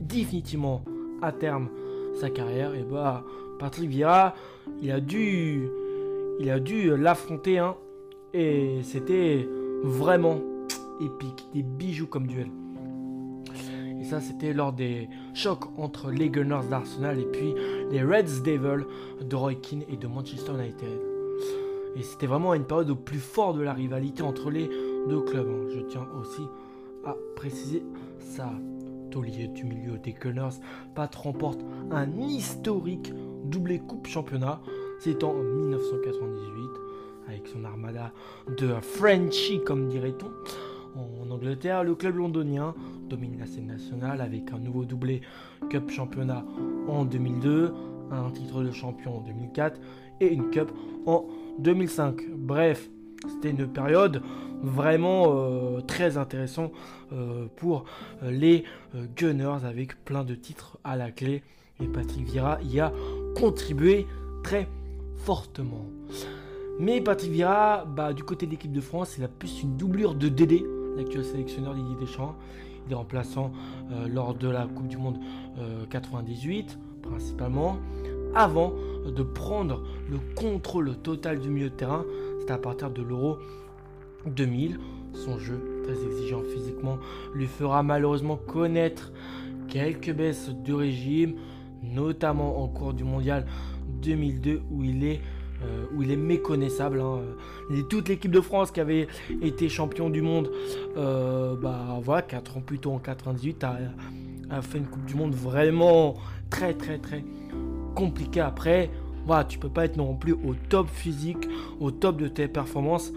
définitivement 0.00 0.82
à 1.22 1.32
terme 1.32 1.70
sa 2.20 2.28
carrière. 2.28 2.74
Et 2.74 2.82
bah, 2.82 3.24
Patrick 3.58 3.88
Vieira, 3.88 4.34
il 4.82 4.90
a 4.90 5.00
dû, 5.00 5.70
a 6.46 6.60
dû 6.60 6.94
l'affronter, 6.94 7.58
hein, 7.58 7.76
et 8.34 8.80
c'était 8.82 9.48
vraiment 9.82 10.40
épique, 11.00 11.46
des 11.54 11.62
bijoux 11.62 12.08
comme 12.08 12.26
duel. 12.26 12.50
C'était 14.20 14.52
lors 14.52 14.72
des 14.72 15.08
chocs 15.34 15.64
entre 15.78 16.10
les 16.10 16.28
Gunners 16.28 16.68
d'Arsenal 16.68 17.18
et 17.18 17.24
puis 17.24 17.54
les 17.90 18.02
Reds 18.02 18.42
Devils 18.44 18.86
de 19.22 19.36
Roy 19.36 19.54
Keane 19.54 19.82
et 19.88 19.96
de 19.96 20.06
Manchester 20.06 20.52
United. 20.52 21.00
Et 21.96 22.02
c'était 22.02 22.26
vraiment 22.26 22.54
une 22.54 22.64
période 22.64 22.90
au 22.90 22.96
plus 22.96 23.18
fort 23.18 23.54
de 23.54 23.62
la 23.62 23.72
rivalité 23.72 24.22
entre 24.22 24.50
les 24.50 24.68
deux 25.08 25.20
clubs. 25.20 25.48
Hein. 25.48 25.68
Je 25.74 25.80
tiens 25.80 26.06
aussi 26.20 26.42
à 27.04 27.14
préciser 27.36 27.82
ça. 28.18 28.50
Taulier 29.10 29.48
du 29.48 29.64
milieu 29.64 29.98
des 29.98 30.14
Gunners, 30.14 30.56
Pat 30.94 31.14
remporte 31.14 31.60
un 31.90 32.10
historique 32.18 33.12
doublé 33.44 33.78
Coupe 33.78 34.06
Championnat. 34.06 34.62
C'est 35.00 35.22
en 35.22 35.34
1998 35.34 36.64
avec 37.28 37.46
son 37.46 37.62
armada 37.64 38.12
de 38.56 38.72
Frenchy, 38.80 39.60
comme 39.64 39.88
dirait-on. 39.88 40.30
En 40.98 41.30
Angleterre, 41.30 41.84
le 41.84 41.94
club 41.94 42.16
londonien 42.16 42.74
domine 43.12 43.38
la 43.38 43.44
scène 43.46 43.66
nationale 43.66 44.22
avec 44.22 44.52
un 44.52 44.58
nouveau 44.58 44.86
doublé 44.86 45.20
Cup 45.68 45.90
Championnat 45.90 46.46
en 46.88 47.04
2002, 47.04 47.74
un 48.10 48.30
titre 48.30 48.62
de 48.62 48.70
champion 48.70 49.18
en 49.18 49.20
2004 49.20 49.78
et 50.22 50.32
une 50.32 50.48
Cup 50.48 50.72
en 51.04 51.26
2005. 51.58 52.22
Bref, 52.34 52.88
c'était 53.28 53.50
une 53.50 53.68
période 53.68 54.22
vraiment 54.62 55.24
euh, 55.26 55.82
très 55.82 56.16
intéressante 56.16 56.72
euh, 57.12 57.48
pour 57.56 57.84
euh, 58.22 58.30
les 58.30 58.64
Gunners 59.14 59.66
avec 59.66 60.02
plein 60.06 60.24
de 60.24 60.34
titres 60.34 60.78
à 60.82 60.96
la 60.96 61.10
clé. 61.10 61.42
Et 61.82 61.88
Patrick 61.88 62.24
Vieira 62.24 62.62
y 62.62 62.80
a 62.80 62.94
contribué 63.36 64.06
très 64.42 64.68
fortement. 65.16 65.84
Mais 66.80 67.02
Patrick 67.02 67.30
Vieira, 67.30 67.84
bah, 67.84 68.14
du 68.14 68.24
côté 68.24 68.46
de 68.46 68.52
l'équipe 68.52 68.72
de 68.72 68.80
France, 68.80 69.16
il 69.18 69.24
a 69.24 69.28
plus 69.28 69.62
une 69.62 69.76
doublure 69.76 70.14
de 70.14 70.30
Dédé, 70.30 70.64
l'actuel 70.96 71.26
sélectionneur 71.26 71.74
Didier 71.74 71.96
Deschamps. 72.00 72.36
Il 72.86 72.92
est 72.92 72.96
remplaçant 72.96 73.52
lors 74.08 74.34
de 74.34 74.48
la 74.48 74.66
Coupe 74.66 74.88
du 74.88 74.96
Monde 74.96 75.18
98 75.90 76.78
principalement 77.02 77.76
avant 78.34 78.72
de 79.06 79.22
prendre 79.22 79.82
le 80.10 80.18
contrôle 80.34 80.96
total 80.96 81.38
du 81.40 81.50
milieu 81.50 81.70
de 81.70 81.74
terrain. 81.74 82.04
C'est 82.40 82.50
à 82.50 82.58
partir 82.58 82.90
de 82.90 83.02
l'Euro 83.02 83.38
2000. 84.26 84.78
Son 85.14 85.38
jeu, 85.38 85.82
très 85.84 86.02
exigeant 86.04 86.42
physiquement, 86.42 86.98
lui 87.34 87.46
fera 87.46 87.82
malheureusement 87.82 88.36
connaître 88.36 89.12
quelques 89.68 90.12
baisses 90.12 90.50
de 90.64 90.72
régime, 90.72 91.34
notamment 91.82 92.62
en 92.62 92.68
cours 92.68 92.94
du 92.94 93.04
mondial 93.04 93.46
2002 94.02 94.62
où 94.70 94.82
il 94.82 95.04
est, 95.04 95.20
euh, 95.64 95.84
où 95.94 96.02
il 96.02 96.10
est 96.10 96.16
méconnaissable. 96.16 97.00
Hein. 97.00 97.20
toute 97.88 98.08
l'équipe 98.08 98.30
de 98.30 98.40
France 98.40 98.70
qui 98.70 98.80
avait 98.80 99.06
été 99.40 99.68
champion 99.68 100.10
du 100.10 100.22
monde, 100.22 100.50
euh, 100.96 101.54
bah 101.56 102.00
voilà, 102.02 102.22
4 102.22 102.56
ans 102.56 102.60
plus 102.60 102.78
tôt 102.78 102.92
en 102.92 102.98
98, 102.98 103.64
a, 103.64 103.78
a 104.50 104.62
fait 104.62 104.78
une 104.78 104.86
Coupe 104.86 105.04
du 105.04 105.14
Monde 105.14 105.34
vraiment 105.34 106.16
très 106.50 106.74
très 106.74 106.98
très 106.98 107.24
compliqué 107.94 108.40
après. 108.40 108.90
Voilà, 109.26 109.44
tu 109.44 109.58
peux 109.58 109.68
pas 109.68 109.84
être 109.84 109.96
non 109.96 110.14
plus 110.14 110.32
au 110.32 110.54
top 110.68 110.88
physique, 110.88 111.48
au 111.80 111.90
top 111.90 112.16
de 112.16 112.28
tes 112.28 112.48
performances 112.48 113.12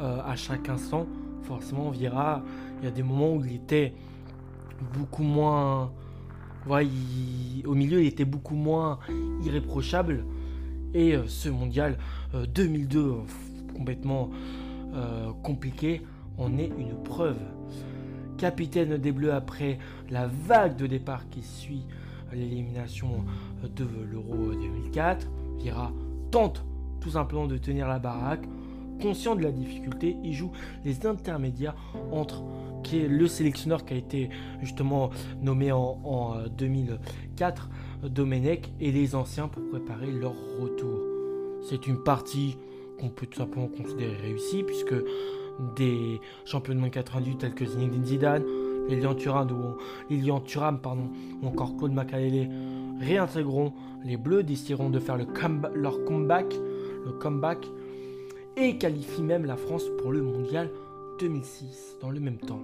euh, 0.00 0.20
à 0.24 0.34
chaque 0.34 0.68
instant. 0.68 1.06
Forcément, 1.42 1.90
Vira, 1.90 2.42
il 2.80 2.84
y 2.86 2.88
a 2.88 2.90
des 2.90 3.02
moments 3.02 3.34
où 3.34 3.44
il 3.44 3.54
était 3.54 3.92
beaucoup 4.96 5.22
moins. 5.22 5.92
Au 6.68 7.74
milieu, 7.74 8.02
il 8.02 8.06
était 8.06 8.24
beaucoup 8.24 8.56
moins 8.56 8.98
irréprochable. 9.44 10.24
Et 10.94 11.16
euh, 11.16 11.26
ce 11.26 11.48
mondial 11.48 11.98
2002, 12.54 13.00
euh, 13.00 13.14
complètement 13.76 14.30
compliqué, 15.42 16.02
en 16.38 16.56
est 16.56 16.70
une 16.78 16.94
preuve. 17.02 17.38
Capitaine 18.38 18.96
des 18.96 19.10
Bleus 19.10 19.32
après 19.32 19.78
la 20.08 20.28
vague 20.28 20.76
de 20.76 20.86
départ 20.86 21.28
qui 21.30 21.42
suit 21.42 21.84
l'élimination 22.32 23.24
de 23.74 23.88
l'Euro 24.08 24.52
2004. 24.52 25.26
Vira 25.58 25.90
tente 26.30 26.64
tout 27.00 27.10
simplement 27.10 27.46
de 27.46 27.58
tenir 27.58 27.88
la 27.88 27.98
baraque. 27.98 28.44
Conscient 29.02 29.34
de 29.34 29.42
la 29.42 29.50
difficulté, 29.50 30.16
il 30.22 30.32
joue 30.32 30.52
les 30.84 31.04
intermédiaires 31.06 31.74
entre 32.12 32.44
qui 32.84 32.98
est 33.00 33.08
le 33.08 33.26
sélectionneur 33.26 33.84
qui 33.84 33.94
a 33.94 33.96
été 33.96 34.30
justement 34.62 35.10
nommé 35.42 35.72
en, 35.72 36.36
2004, 36.56 37.68
Domenech, 38.08 38.72
et 38.80 38.92
les 38.92 39.14
anciens 39.14 39.48
pour 39.48 39.62
préparer 39.68 40.10
leur 40.10 40.34
retour. 40.60 41.00
C'est 41.62 41.86
une 41.86 42.02
partie 42.02 42.56
qu'on 42.98 43.08
peut 43.08 43.26
tout 43.26 43.38
simplement 43.38 43.68
considérer 43.68 44.16
réussie, 44.16 44.62
puisque 44.62 44.94
des 45.76 46.20
champions 46.44 46.74
de 46.74 46.80
monde 46.80 46.90
98 46.90 47.38
tels 47.38 47.54
que 47.54 47.64
Zinedine 47.64 48.04
Zidane, 48.04 48.44
Lilian 48.88 49.14
Thuram 49.14 49.48
ou, 49.50 51.46
encore 51.46 51.76
Claude 51.76 51.92
Makalele 51.92 52.48
réintégreront 53.00 53.72
les 54.04 54.16
Bleus, 54.16 54.42
décideront 54.42 54.90
de 54.90 54.98
faire 54.98 55.16
le 55.16 55.26
leur 55.74 56.04
comeback, 56.04 56.54
le 57.04 57.12
comeback 57.12 57.66
et 58.56 58.76
qualifient 58.78 59.22
même 59.22 59.46
la 59.46 59.56
France 59.56 59.84
pour 59.98 60.12
le 60.12 60.22
mondial 60.22 60.70
2006 61.18 61.98
dans 62.00 62.10
le 62.10 62.20
même 62.20 62.38
temps. 62.38 62.60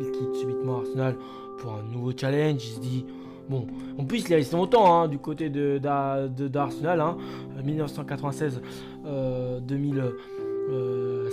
Il 0.00 0.10
quitte 0.10 0.34
subitement 0.34 0.78
Arsenal 0.78 1.16
pour 1.58 1.74
un 1.74 1.82
nouveau 1.82 2.12
challenge. 2.16 2.64
Il 2.64 2.74
se 2.74 2.80
dit 2.80 3.04
Bon, 3.48 3.66
en 3.98 4.04
plus, 4.04 4.24
il 4.26 4.32
est 4.32 4.36
resté 4.36 4.56
longtemps 4.56 5.02
hein, 5.02 5.08
du 5.08 5.18
côté 5.18 5.48
d'Arsenal, 5.48 7.00
hein, 7.00 7.16
1996-2005. 7.64 8.60
Euh, 10.70 11.30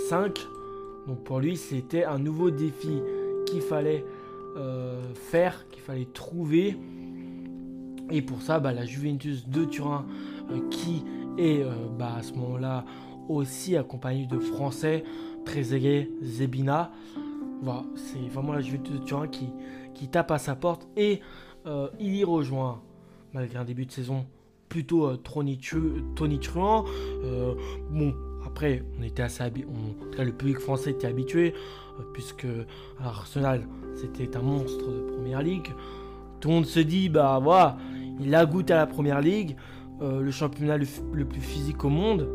Donc 1.06 1.24
pour 1.24 1.40
lui, 1.40 1.56
c'était 1.56 2.04
un 2.04 2.18
nouveau 2.18 2.50
défi 2.50 3.02
qu'il 3.46 3.60
fallait 3.60 4.04
euh, 4.56 5.12
faire, 5.14 5.68
qu'il 5.68 5.82
fallait 5.82 6.08
trouver. 6.12 6.78
Et 8.10 8.22
pour 8.22 8.40
ça, 8.40 8.60
bah, 8.60 8.72
la 8.72 8.86
Juventus 8.86 9.46
de 9.46 9.64
Turin, 9.66 10.06
euh, 10.50 10.60
qui 10.70 11.04
est 11.36 11.62
bah, 11.98 12.14
à 12.16 12.22
ce 12.22 12.32
moment-là 12.32 12.86
aussi 13.28 13.76
accompagné 13.76 14.26
de 14.26 14.38
Français, 14.38 15.04
Trezeguet, 15.44 16.08
Zebina. 16.22 16.92
Voilà, 17.60 17.84
c'est 17.94 18.26
vraiment 18.32 18.54
la 18.54 18.62
Juventus 18.62 19.00
de 19.00 19.04
Turin 19.04 19.28
qui, 19.28 19.50
qui 19.92 20.08
tape 20.08 20.30
à 20.30 20.38
sa 20.38 20.54
porte 20.54 20.88
et 20.96 21.20
euh, 21.66 21.88
il 21.98 22.14
y 22.14 22.24
rejoint, 22.24 22.80
malgré 23.32 23.58
un 23.58 23.64
début 23.64 23.86
de 23.86 23.92
saison 23.92 24.26
plutôt 24.68 25.06
euh, 25.06 25.16
tonitruant. 26.14 26.84
Euh, 27.24 27.54
bon, 27.90 28.14
après, 28.44 28.82
on 28.98 29.02
était 29.02 29.22
le 29.22 30.32
public 30.32 30.58
français 30.58 30.90
était 30.90 31.06
habitué, 31.06 31.54
puisque 32.12 32.46
Arsenal, 33.00 33.66
c'était 33.94 34.36
un 34.36 34.42
monstre 34.42 34.86
de 34.86 35.12
première 35.14 35.42
ligue. 35.42 35.72
Tout 36.40 36.48
le 36.48 36.54
monde 36.54 36.66
se 36.66 36.80
dit, 36.80 37.08
bah 37.08 37.40
voilà, 37.42 37.76
il 38.20 38.34
a 38.34 38.44
goûté 38.46 38.72
à 38.72 38.76
la 38.76 38.86
première 38.86 39.20
ligue, 39.20 39.56
le 40.00 40.30
championnat 40.30 40.76
le 40.76 41.24
plus 41.24 41.40
physique 41.40 41.84
au 41.84 41.88
monde 41.88 42.28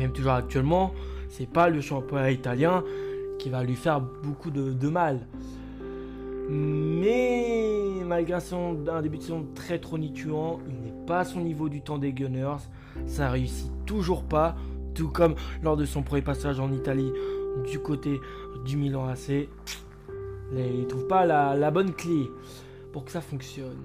même 0.00 0.12
toujours 0.12 0.32
actuellement, 0.32 0.92
c'est 1.28 1.48
pas 1.48 1.68
le 1.68 1.80
championnat 1.80 2.30
italien 2.30 2.82
qui 3.38 3.48
va 3.50 3.62
lui 3.62 3.76
faire 3.76 4.00
beaucoup 4.00 4.50
de, 4.50 4.88
mal. 4.88 5.26
Mais 6.50 8.02
malgré 8.04 8.40
son, 8.40 8.76
un 8.88 9.02
début 9.02 9.18
de 9.18 9.22
saison 9.22 9.46
très 9.54 9.78
tronituant, 9.78 10.60
il 10.68 10.74
n'est 10.80 11.06
pas 11.06 11.20
à 11.20 11.24
son 11.24 11.40
niveau 11.40 11.68
du 11.68 11.80
temps 11.80 11.98
des 11.98 12.12
Gunners. 12.12 12.68
Ça 13.06 13.30
réussit 13.30 13.70
toujours 13.86 14.24
pas, 14.24 14.56
tout 14.94 15.08
comme 15.08 15.34
lors 15.62 15.76
de 15.76 15.84
son 15.84 16.02
premier 16.02 16.22
passage 16.22 16.58
en 16.58 16.72
Italie 16.72 17.12
du 17.70 17.78
côté 17.78 18.20
du 18.64 18.76
Milan 18.76 19.06
AC. 19.06 19.48
Il 20.52 20.80
ne 20.80 20.84
trouve 20.84 21.06
pas 21.06 21.24
la 21.24 21.70
bonne 21.70 21.92
clé 21.92 22.28
pour 22.92 23.04
que 23.04 23.12
ça 23.12 23.20
fonctionne. 23.20 23.76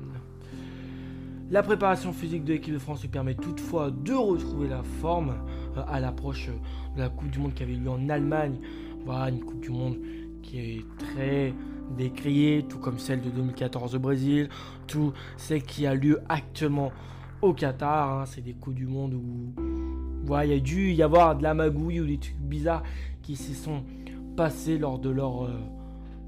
La 1.51 1.61
préparation 1.61 2.11
physique 2.11 2.43
de 2.43 2.53
l'équipe 2.53 2.73
de 2.73 2.79
France 2.79 3.03
lui 3.03 3.07
permet 3.07 3.35
toutefois 3.35 3.91
de 3.91 4.13
retrouver 4.13 4.67
la 4.67 4.81
forme 4.81 5.35
euh, 5.77 5.83
à 5.87 5.99
l'approche 5.99 6.49
de 6.95 7.01
la 7.01 7.09
Coupe 7.09 7.29
du 7.29 7.37
Monde 7.37 7.53
qui 7.53 7.61
avait 7.61 7.73
lieu 7.73 7.89
en 7.89 8.09
Allemagne. 8.09 8.57
Voilà, 9.05 9.29
une 9.29 9.41
Coupe 9.41 9.59
du 9.59 9.69
Monde 9.69 9.97
qui 10.41 10.59
est 10.59 10.85
très 10.97 11.53
décriée, 11.97 12.65
tout 12.67 12.79
comme 12.79 12.99
celle 12.99 13.21
de 13.21 13.29
2014 13.29 13.95
au 13.95 13.99
Brésil, 13.99 14.49
tout 14.87 15.13
celle 15.37 15.63
qui 15.63 15.85
a 15.85 15.93
lieu 15.93 16.21
actuellement 16.29 16.91
au 17.41 17.53
Qatar. 17.53 18.19
Hein. 18.19 18.25
C'est 18.25 18.41
des 18.41 18.53
Coupes 18.53 18.75
du 18.75 18.87
Monde 18.87 19.13
où 19.13 19.53
il 20.43 20.49
y 20.49 20.53
a 20.53 20.59
dû 20.59 20.91
y 20.91 21.03
avoir 21.03 21.37
de 21.37 21.43
la 21.43 21.53
magouille 21.53 21.99
ou 22.01 22.05
des 22.05 22.17
trucs 22.17 22.39
bizarres 22.39 22.83
qui 23.21 23.35
se 23.35 23.53
sont 23.53 23.83
passés 24.35 24.77
lors 24.77 24.99
de 24.99 25.09
leur, 25.09 25.45
euh, 25.45 25.59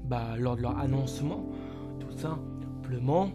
bah, 0.04 0.36
lors 0.38 0.56
de 0.56 0.62
leur 0.62 0.78
annoncement, 0.78 1.44
tout 2.00 2.16
simplement. 2.16 3.30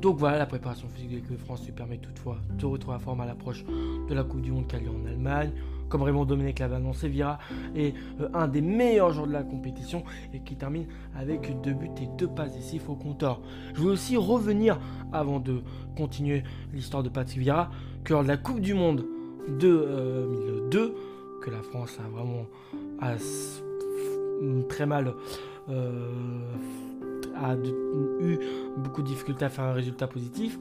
Donc 0.00 0.16
voilà, 0.18 0.38
la 0.38 0.46
préparation 0.46 0.88
physique 0.88 1.10
de 1.10 1.14
l'équipe 1.16 1.32
de 1.32 1.36
France 1.36 1.64
lui 1.64 1.72
permet 1.72 1.98
toutefois 1.98 2.38
de 2.58 2.66
retrouver 2.66 2.96
la 2.96 2.98
forme 2.98 3.20
à 3.20 3.26
l'approche 3.26 3.64
de 3.64 4.14
la 4.14 4.24
Coupe 4.24 4.42
du 4.42 4.50
Monde 4.50 4.66
qui 4.66 4.76
a 4.76 4.80
lieu 4.80 4.90
en 4.90 5.06
Allemagne. 5.06 5.52
Comme 5.92 6.04
Raymond 6.04 6.24
Domenech 6.24 6.58
l'avait 6.58 6.76
annoncé, 6.76 7.06
Vira 7.06 7.38
est 7.76 7.94
euh, 8.18 8.30
un 8.32 8.48
des 8.48 8.62
meilleurs 8.62 9.12
joueurs 9.12 9.26
de 9.26 9.32
la 9.34 9.42
compétition 9.42 10.04
et 10.32 10.40
qui 10.40 10.56
termine 10.56 10.86
avec 11.14 11.60
deux 11.60 11.74
buts 11.74 11.90
et 12.00 12.08
deux 12.16 12.28
passes 12.28 12.54
décisives 12.54 12.88
au 12.88 12.94
compteur. 12.94 13.42
Je 13.74 13.82
veux 13.82 13.90
aussi 13.90 14.16
revenir, 14.16 14.80
avant 15.12 15.38
de 15.38 15.60
continuer 15.94 16.44
l'histoire 16.72 17.02
de 17.02 17.10
Patrick 17.10 17.40
Vira, 17.40 17.70
que 18.04 18.14
de 18.14 18.26
la 18.26 18.38
Coupe 18.38 18.60
du 18.60 18.72
Monde 18.72 19.04
de 19.48 19.68
2002, 20.70 20.78
euh, 20.80 20.94
que 21.42 21.50
la 21.50 21.60
France 21.60 21.98
a 22.02 22.08
vraiment 22.08 22.46
très 24.70 24.86
mal 24.86 25.12
euh, 25.68 26.40
a 27.36 27.54
eu 27.54 28.38
beaucoup 28.78 29.02
de 29.02 29.08
difficultés 29.08 29.44
à 29.44 29.50
faire 29.50 29.64
un 29.64 29.74
résultat 29.74 30.06
positif, 30.06 30.58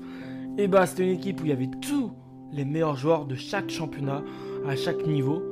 et 0.57 0.67
bah 0.67 0.85
c'était 0.85 1.03
une 1.03 1.17
équipe 1.17 1.39
où 1.39 1.45
il 1.45 1.49
y 1.51 1.53
avait 1.53 1.71
tous 1.81 2.11
les 2.51 2.65
meilleurs 2.65 2.97
joueurs 2.97 3.25
de 3.25 3.35
chaque 3.35 3.69
championnat 3.69 4.23
à 4.67 4.75
chaque 4.75 5.05
niveau. 5.05 5.43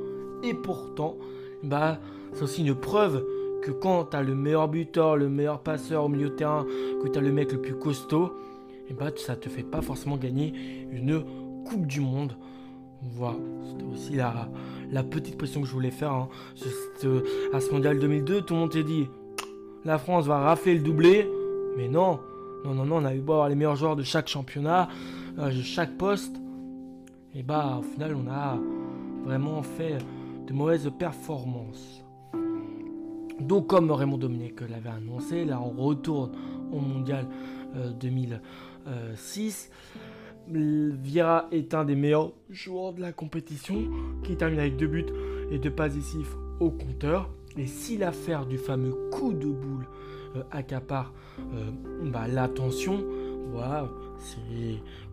Et 0.42 0.54
pourtant, 0.54 1.16
bah 1.62 1.98
c'est 2.32 2.42
aussi 2.42 2.66
une 2.66 2.74
preuve 2.74 3.24
que 3.62 3.70
quand 3.70 4.06
tu 4.06 4.16
as 4.16 4.22
le 4.22 4.34
meilleur 4.34 4.68
buteur, 4.68 5.16
le 5.16 5.28
meilleur 5.28 5.60
passeur 5.60 6.04
au 6.04 6.08
milieu 6.08 6.30
de 6.30 6.34
terrain, 6.34 6.64
que 7.02 7.08
tu 7.08 7.18
as 7.18 7.22
le 7.22 7.32
mec 7.32 7.52
le 7.52 7.60
plus 7.60 7.74
costaud, 7.74 8.32
et 8.88 8.94
bah 8.94 9.10
ça 9.16 9.36
te 9.36 9.48
fait 9.48 9.62
pas 9.62 9.82
forcément 9.82 10.16
gagner 10.16 10.52
une 10.90 11.22
Coupe 11.66 11.86
du 11.86 12.00
Monde. 12.00 12.36
Voilà, 13.02 13.36
c'était 13.64 13.84
aussi 13.84 14.16
la, 14.16 15.02
petite 15.02 15.38
pression 15.38 15.60
que 15.60 15.66
je 15.66 15.72
voulais 15.72 15.90
faire. 15.90 16.12
Hein. 16.12 16.28
à 17.52 17.60
ce 17.60 17.70
mondial 17.70 17.98
2002, 17.98 18.42
tout 18.42 18.54
le 18.54 18.60
monde 18.60 18.72
s'est 18.72 18.82
dit 18.82 19.08
la 19.84 19.98
France 19.98 20.26
va 20.26 20.38
rafler 20.40 20.74
le 20.74 20.80
doublé. 20.80 21.30
Mais 21.76 21.88
non, 21.88 22.20
non, 22.64 22.74
non, 22.74 22.84
non, 22.84 22.96
on 22.96 23.04
a 23.04 23.14
eu 23.14 23.20
beau 23.20 23.34
avoir 23.34 23.48
les 23.48 23.54
meilleurs 23.54 23.76
joueurs 23.76 23.96
de 23.96 24.02
chaque 24.02 24.28
championnat, 24.28 24.88
euh, 25.38 25.48
de 25.48 25.62
chaque 25.62 25.96
poste. 25.96 26.36
Et 27.34 27.42
bah, 27.42 27.78
au 27.78 27.82
final, 27.82 28.14
on 28.14 28.28
a 28.30 28.58
vraiment 29.24 29.62
fait 29.62 29.98
de 30.46 30.52
mauvaises 30.52 30.90
performances. 30.98 32.04
Donc, 33.40 33.68
comme 33.68 33.90
Raymond 33.90 34.18
Dominique 34.18 34.60
l'avait 34.60 34.90
annoncé, 34.90 35.44
là, 35.44 35.60
on 35.60 35.70
retourne 35.82 36.32
au 36.72 36.78
mondial 36.78 37.26
2006. 38.00 39.70
Euh, 39.72 40.92
Vieira 41.02 41.46
est 41.52 41.74
un 41.74 41.84
des 41.84 41.94
meilleurs 41.94 42.32
joueurs 42.48 42.92
de 42.92 43.00
la 43.00 43.12
compétition, 43.12 43.84
qui 44.24 44.36
termine 44.36 44.58
avec 44.58 44.76
deux 44.76 44.88
buts 44.88 45.06
et 45.50 45.58
deux 45.58 45.70
passes 45.70 45.94
décisives 45.94 46.34
au 46.58 46.70
compteur. 46.70 47.30
Et 47.56 47.66
si 47.66 47.96
l'affaire 47.96 48.46
du 48.46 48.58
fameux 48.58 48.94
coup 49.10 49.32
de 49.32 49.46
boule 49.46 49.86
euh, 50.36 50.42
accapare 50.50 51.12
euh, 51.54 51.70
bah, 52.04 52.26
l'attention, 52.28 53.04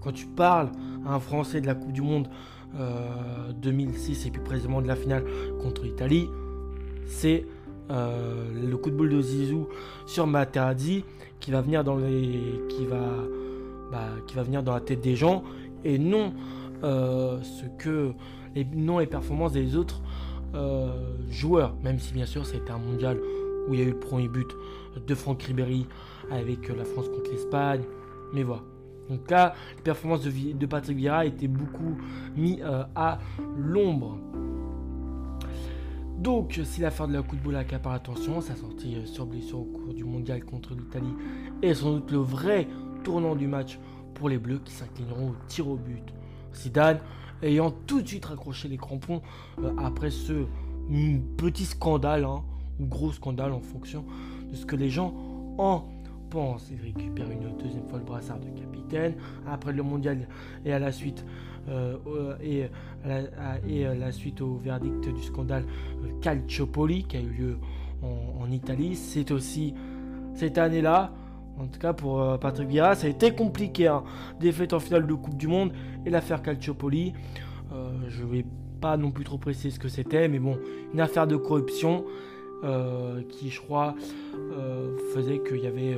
quand 0.01 0.12
tu 0.12 0.25
parles 0.25 0.70
à 1.06 1.15
un 1.15 1.20
Français 1.20 1.62
de 1.62 1.67
la 1.67 1.75
Coupe 1.75 1.91
du 1.91 2.01
Monde 2.01 2.29
2006 3.62 4.24
euh, 4.24 4.27
et 4.27 4.32
plus 4.32 4.41
précisément 4.41 4.82
de 4.82 4.88
la 4.88 4.96
finale 4.96 5.24
contre 5.62 5.84
l'Italie, 5.84 6.29
c'est 7.06 7.46
le 7.89 8.75
coup 8.75 8.89
de 8.89 8.96
boule 8.96 9.10
de 9.10 9.22
Zizou 9.22 9.67
sur 10.06 10.27
Materazzi 10.27 11.06
qui 11.39 11.51
va 11.51 11.62
venir 11.62 11.84
dans 11.84 11.96
les, 11.96 12.62
qui 12.70 12.86
va, 12.86 13.00
bah, 13.91 14.10
qui 14.27 14.36
va 14.36 14.44
venir 14.44 14.62
dans 14.62 14.74
la 14.74 14.82
tête 14.82 15.01
des 15.01 15.15
gens 15.15 15.44
et 15.86 15.98
non 15.98 16.34
ce 16.84 17.65
que 17.77 18.12
les 18.56 18.65
non 18.65 19.00
les 19.00 19.08
performances 19.08 19.53
des 19.53 19.75
autres 19.75 20.01
euh, 20.56 20.88
joueur, 21.29 21.75
même 21.84 22.00
si 22.00 22.13
bien 22.13 22.25
sûr 22.25 22.46
c'était 22.46 22.72
un 22.72 22.77
mondial 22.77 23.20
où 23.67 23.74
il 23.74 23.79
y 23.79 23.84
a 23.84 23.86
eu 23.86 23.91
le 23.91 24.00
premier 24.00 24.29
but 24.29 24.48
de 25.06 25.13
Franck 25.13 25.44
Ribéry 25.44 25.86
avec 26.32 26.70
la 26.70 26.86
France 26.86 27.10
contre 27.10 27.29
l'Espagne. 27.32 27.82
Mais 28.34 28.43
voilà. 28.43 28.63
Donc 29.10 29.29
là, 29.31 29.55
les 29.75 29.84
performances 29.84 30.24
de, 30.24 30.65
Patrick 30.65 30.98
Vieira 30.98 31.25
étaient 31.25 31.48
beaucoup 31.48 31.98
mis 32.36 32.62
euh, 32.62 32.84
à 32.96 33.19
l'ombre. 33.57 34.17
Donc, 36.17 36.60
si 36.63 36.81
l'affaire 36.81 37.07
de 37.07 37.13
la 37.13 37.22
coup 37.22 37.36
de 37.36 37.41
boule 37.41 37.55
accapare 37.55 37.93
l'attention, 37.93 38.41
sa 38.41 38.55
sortie 38.55 38.96
euh, 38.96 39.05
sur 39.05 39.25
blessure 39.25 39.60
au 39.60 39.65
cours 39.65 39.93
du 39.93 40.03
mondial 40.03 40.43
contre 40.43 40.74
l'Italie 40.74 41.13
est 41.62 41.75
sans 41.75 41.93
doute 41.93 42.12
le 42.12 42.17
vrai 42.17 42.67
tournant 43.03 43.36
du 43.36 43.48
match 43.48 43.79
pour 44.15 44.27
les 44.27 44.39
Bleus 44.39 44.60
qui 44.65 44.74
s'inclineront 44.74 45.29
au 45.29 45.36
tir 45.48 45.67
au 45.69 45.75
but. 45.75 46.03
Zidane 46.53 47.00
ayant 47.43 47.72
tout 47.72 48.01
de 48.01 48.07
suite 48.07 48.25
raccroché 48.25 48.67
les 48.67 48.77
crampons 48.77 49.22
euh, 49.63 49.72
après 49.77 50.10
ce 50.10 50.46
petit 51.38 51.65
scandale, 51.65 52.25
hein, 52.25 52.43
ou 52.79 52.86
gros 52.86 53.12
scandale 53.12 53.51
en 53.51 53.62
fonction 53.62 54.05
de 54.50 54.55
ce 54.55 54.65
que 54.65 54.75
les 54.75 54.89
gens 54.89 55.13
en 55.57 55.86
pensent. 56.29 56.69
Il 56.72 56.81
récupère 56.81 57.29
une 57.29 57.57
deuxième 57.57 57.88
fois 57.88 58.00
le 58.00 58.05
brassard 58.05 58.39
de 58.39 58.60
capitaine 58.60 59.15
après 59.48 59.74
le 59.74 59.84
mondial 59.84 60.27
et 60.65 60.74
à 60.74 60.79
la 60.79 60.91
suite 60.91 61.25
euh, 61.69 62.36
et, 62.41 62.69
et 63.67 63.84
la 63.84 64.12
suite 64.12 64.41
au 64.41 64.55
verdict 64.55 65.10
du 65.10 65.22
scandale 65.22 65.65
Calciopoli 66.22 67.03
qui 67.03 67.17
a 67.17 67.22
eu 67.22 67.29
lieu 67.29 67.57
en, 68.03 68.51
Italie. 68.51 68.96
C'est 68.96 69.31
aussi 69.31 69.74
cette 70.34 70.57
année-là, 70.57 71.12
en 71.57 71.67
tout 71.67 71.79
cas 71.79 71.93
pour 71.93 72.22
euh, 72.22 72.38
Patrick 72.38 72.67
Vieira, 72.67 72.96
ça 72.96 73.07
a 73.07 73.10
été 73.10 73.34
compliqué. 73.34 73.88
Hein. 73.88 74.03
Défaite 74.39 74.74
en 74.74 74.79
finale 74.79 75.07
de 75.07 75.13
Coupe 75.13 75.38
du 75.38 75.48
Monde 75.48 75.74
et 76.05 76.10
l'affaire 76.10 76.41
Calciopoli. 76.41 77.13
Euh, 77.74 77.91
je 78.07 78.24
vais 78.24 78.46
pas 78.79 78.98
non 78.98 79.12
plus 79.12 79.24
trop 79.24 79.38
préciser 79.38 79.72
ce 79.72 79.79
que 79.79 79.89
c'était, 79.89 80.27
mais 80.27 80.39
bon, 80.39 80.57
une 80.93 81.00
affaire 81.00 81.27
de 81.27 81.36
corruption 81.36 82.05
euh, 82.63 83.22
qui, 83.29 83.50
je 83.50 83.60
crois, 83.60 83.96
faisait 85.13 85.39
qu'il 85.39 85.60
y 85.60 85.67
avait 85.67 85.98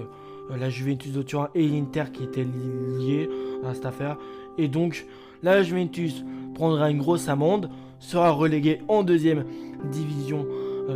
la 0.49 0.69
Juventus 0.69 1.11
de 1.11 1.21
Turin 1.21 1.49
et 1.55 1.67
l'Inter 1.67 2.05
qui 2.11 2.23
étaient 2.23 2.45
liés 2.45 3.29
à 3.65 3.73
cette 3.73 3.85
affaire. 3.85 4.17
Et 4.57 4.67
donc, 4.67 5.05
la 5.43 5.63
Juventus 5.63 6.23
prendra 6.53 6.89
une 6.89 6.99
grosse 6.99 7.29
amende, 7.29 7.69
sera 7.99 8.31
reléguée 8.31 8.81
en 8.87 9.03
deuxième 9.03 9.45
division 9.91 10.45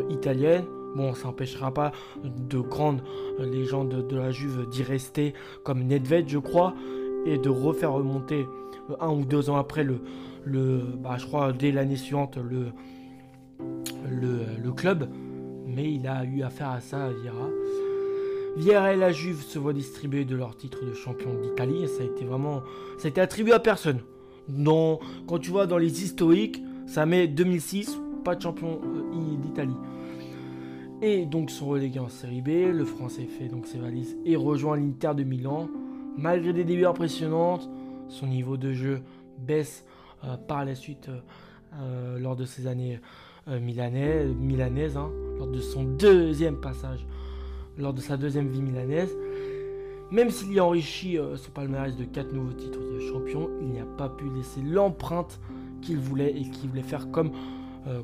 italienne. 0.10 0.64
Bon, 0.96 1.14
ça 1.14 1.28
n'empêchera 1.28 1.74
pas 1.74 1.92
de 2.24 2.60
grandes 2.60 3.02
légendes 3.40 4.08
de 4.08 4.16
la 4.16 4.32
Juve 4.32 4.70
d'y 4.70 4.84
rester, 4.84 5.34
comme 5.64 5.84
Nedved, 5.84 6.30
je 6.30 6.38
crois, 6.38 6.76
et 7.26 7.38
de 7.38 7.50
refaire 7.50 7.94
remonter 7.94 8.46
euh, 8.90 8.96
un 9.00 9.10
ou 9.10 9.26
deux 9.26 9.50
ans 9.50 9.58
après 9.58 9.84
le, 9.84 10.02
le 10.46 10.82
bah, 10.98 11.16
je 11.18 11.26
crois 11.26 11.54
dès 11.54 11.72
l'année 11.72 11.96
suivante 11.96 12.38
le, 12.38 12.72
club. 14.76 15.10
Mais 15.66 15.94
il 15.94 16.08
a 16.08 16.24
eu 16.26 16.44
affaire 16.44 16.70
à 16.70 16.82
ça 16.82 17.06
à 17.06 17.10
Vieira. 17.10 17.50
Vieira 18.56 18.94
et 18.94 18.98
la 18.98 19.12
Juve 19.12 19.42
se 19.42 19.58
voient 19.58 19.74
distribuer 19.74 20.26
de 20.26 20.36
leur 20.36 20.56
titre 20.56 20.86
de 20.86 20.94
champion 20.94 21.34
d'Italie. 21.42 21.88
Ça 21.88 22.04
a 22.04 22.06
été 22.06 22.24
vraiment, 22.24 22.62
ça 22.98 23.08
a 23.08 23.10
été 23.10 23.20
attribué 23.20 23.54
à 23.54 23.60
personne. 23.60 24.00
Non, 24.48 25.00
quand 25.28 25.40
tu 25.40 25.50
vois 25.50 25.66
dans 25.68 25.78
les 25.78 26.04
historiques, 26.04 26.62
ça 26.86 27.06
met 27.06 27.28
2006, 27.28 27.98
pas 28.24 28.36
de 28.36 28.42
champion 28.42 28.80
euh, 28.84 29.38
d'Italie 29.38 29.76
et 31.02 31.26
donc 31.26 31.52
sont 31.52 31.66
relégués 31.66 32.00
en 32.00 32.08
série 32.08 32.42
B. 32.42 32.72
Le 32.74 32.86
français 32.86 33.26
fait 33.26 33.50
donc 33.50 33.68
ses 33.68 33.78
valises 33.78 34.16
et 34.26 34.38
rejoint 34.38 34.78
l'Inter 34.78 35.12
de 35.16 35.24
Milan. 35.24 35.68
Malgré 36.16 36.54
des 36.54 36.64
débuts 36.64 36.86
impressionnants, 36.86 37.60
son 38.08 38.28
niveau 38.28 38.56
de 38.56 38.72
jeu 38.72 39.02
baisse 39.38 39.86
euh, 40.24 40.38
par 40.38 40.64
la 40.64 40.76
suite 40.76 41.10
euh, 41.82 42.20
lors 42.20 42.36
de 42.36 42.46
ses 42.46 42.68
années 42.68 43.00
milanaises, 43.48 44.96
hein, 44.96 45.12
lors 45.38 45.48
de 45.48 45.60
son 45.60 45.84
deuxième 45.84 46.62
passage, 46.62 47.06
lors 47.78 47.94
de 47.94 48.02
sa 48.02 48.18
deuxième 48.18 48.48
vie 48.48 48.62
milanaise. 48.62 49.16
Même 50.12 50.30
s'il 50.30 50.54
y 50.54 50.60
a 50.60 50.66
enrichi 50.66 51.18
son 51.36 51.52
palmarès 51.52 51.96
de 51.96 52.04
4 52.04 52.34
nouveaux 52.34 52.54
titres 52.54 52.80
de 52.80 53.00
champion, 53.00 53.50
il 53.62 53.68
n'y 53.68 53.80
a 53.80 53.86
pas 53.86 54.10
pu 54.10 54.26
laisser 54.36 54.62
l'empreinte 54.62 55.40
qu'il 55.82 55.98
voulait 55.98 56.32
et 56.32 56.50
qu'il 56.50 56.70
voulait 56.70 56.84
faire 56.84 57.10
comme 57.10 57.32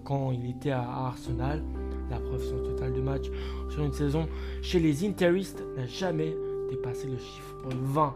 quand 0.03 0.31
il 0.31 0.49
était 0.49 0.71
à 0.71 0.81
Arsenal. 0.81 1.63
La 2.09 2.17
preuve, 2.17 2.43
son 2.43 2.57
total 2.63 2.93
de 2.93 3.01
matchs 3.01 3.29
sur 3.69 3.83
une 3.83 3.93
saison 3.93 4.27
chez 4.63 4.79
les 4.79 5.05
Interistes 5.05 5.63
n'a 5.77 5.85
jamais 5.85 6.35
dépassé 6.71 7.07
le 7.07 7.17
chiffre 7.17 7.69
20. 7.69 8.15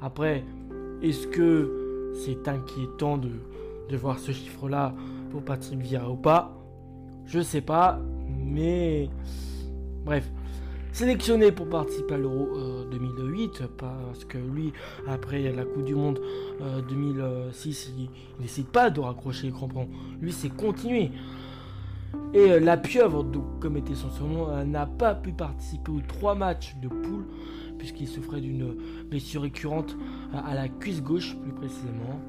Après, 0.00 0.44
est-ce 1.02 1.26
que 1.26 2.12
c'est 2.14 2.48
inquiétant 2.48 3.18
de, 3.18 3.30
voir 3.96 4.18
ce 4.18 4.32
chiffre-là 4.32 4.94
pour 5.30 5.42
Patrick 5.42 5.78
Vieira 5.80 6.10
ou 6.10 6.16
pas? 6.16 6.56
Je 7.26 7.40
sais 7.40 7.60
pas, 7.60 8.00
mais 8.28 9.08
bref. 10.04 10.30
Sélectionné 10.94 11.50
pour 11.50 11.68
participer 11.68 12.14
à 12.14 12.18
l'Euro 12.18 12.84
2008, 12.88 13.62
euh, 13.62 13.66
parce 13.76 14.24
que 14.24 14.38
lui, 14.38 14.72
après 15.08 15.50
la 15.50 15.64
Coupe 15.64 15.82
du 15.82 15.96
Monde 15.96 16.20
2006, 16.88 17.88
euh, 17.98 18.02
il, 18.38 18.40
n'essaie 18.40 18.62
pas 18.62 18.90
de 18.90 19.00
raccrocher 19.00 19.48
les 19.48 19.52
crampons. 19.52 19.88
Lui, 20.20 20.30
c'est 20.30 20.50
continuer. 20.50 21.10
Et 22.32 22.48
euh, 22.48 22.60
la 22.60 22.76
pieuvre, 22.76 23.26
comme 23.58 23.76
était 23.76 23.96
son 23.96 24.08
surnom, 24.08 24.64
n'a 24.64 24.86
pas 24.86 25.16
pu 25.16 25.32
participer 25.32 25.90
aux 25.90 26.00
trois 26.00 26.36
matchs 26.36 26.76
de 26.80 26.86
poule, 26.86 27.24
puisqu'il 27.76 28.06
souffrait 28.06 28.40
d'une 28.40 28.76
blessure 29.10 29.42
récurrente 29.42 29.96
à 30.32 30.54
la 30.54 30.68
cuisse 30.68 31.02
gauche, 31.02 31.34
plus 31.42 31.54
précisément. 31.54 32.20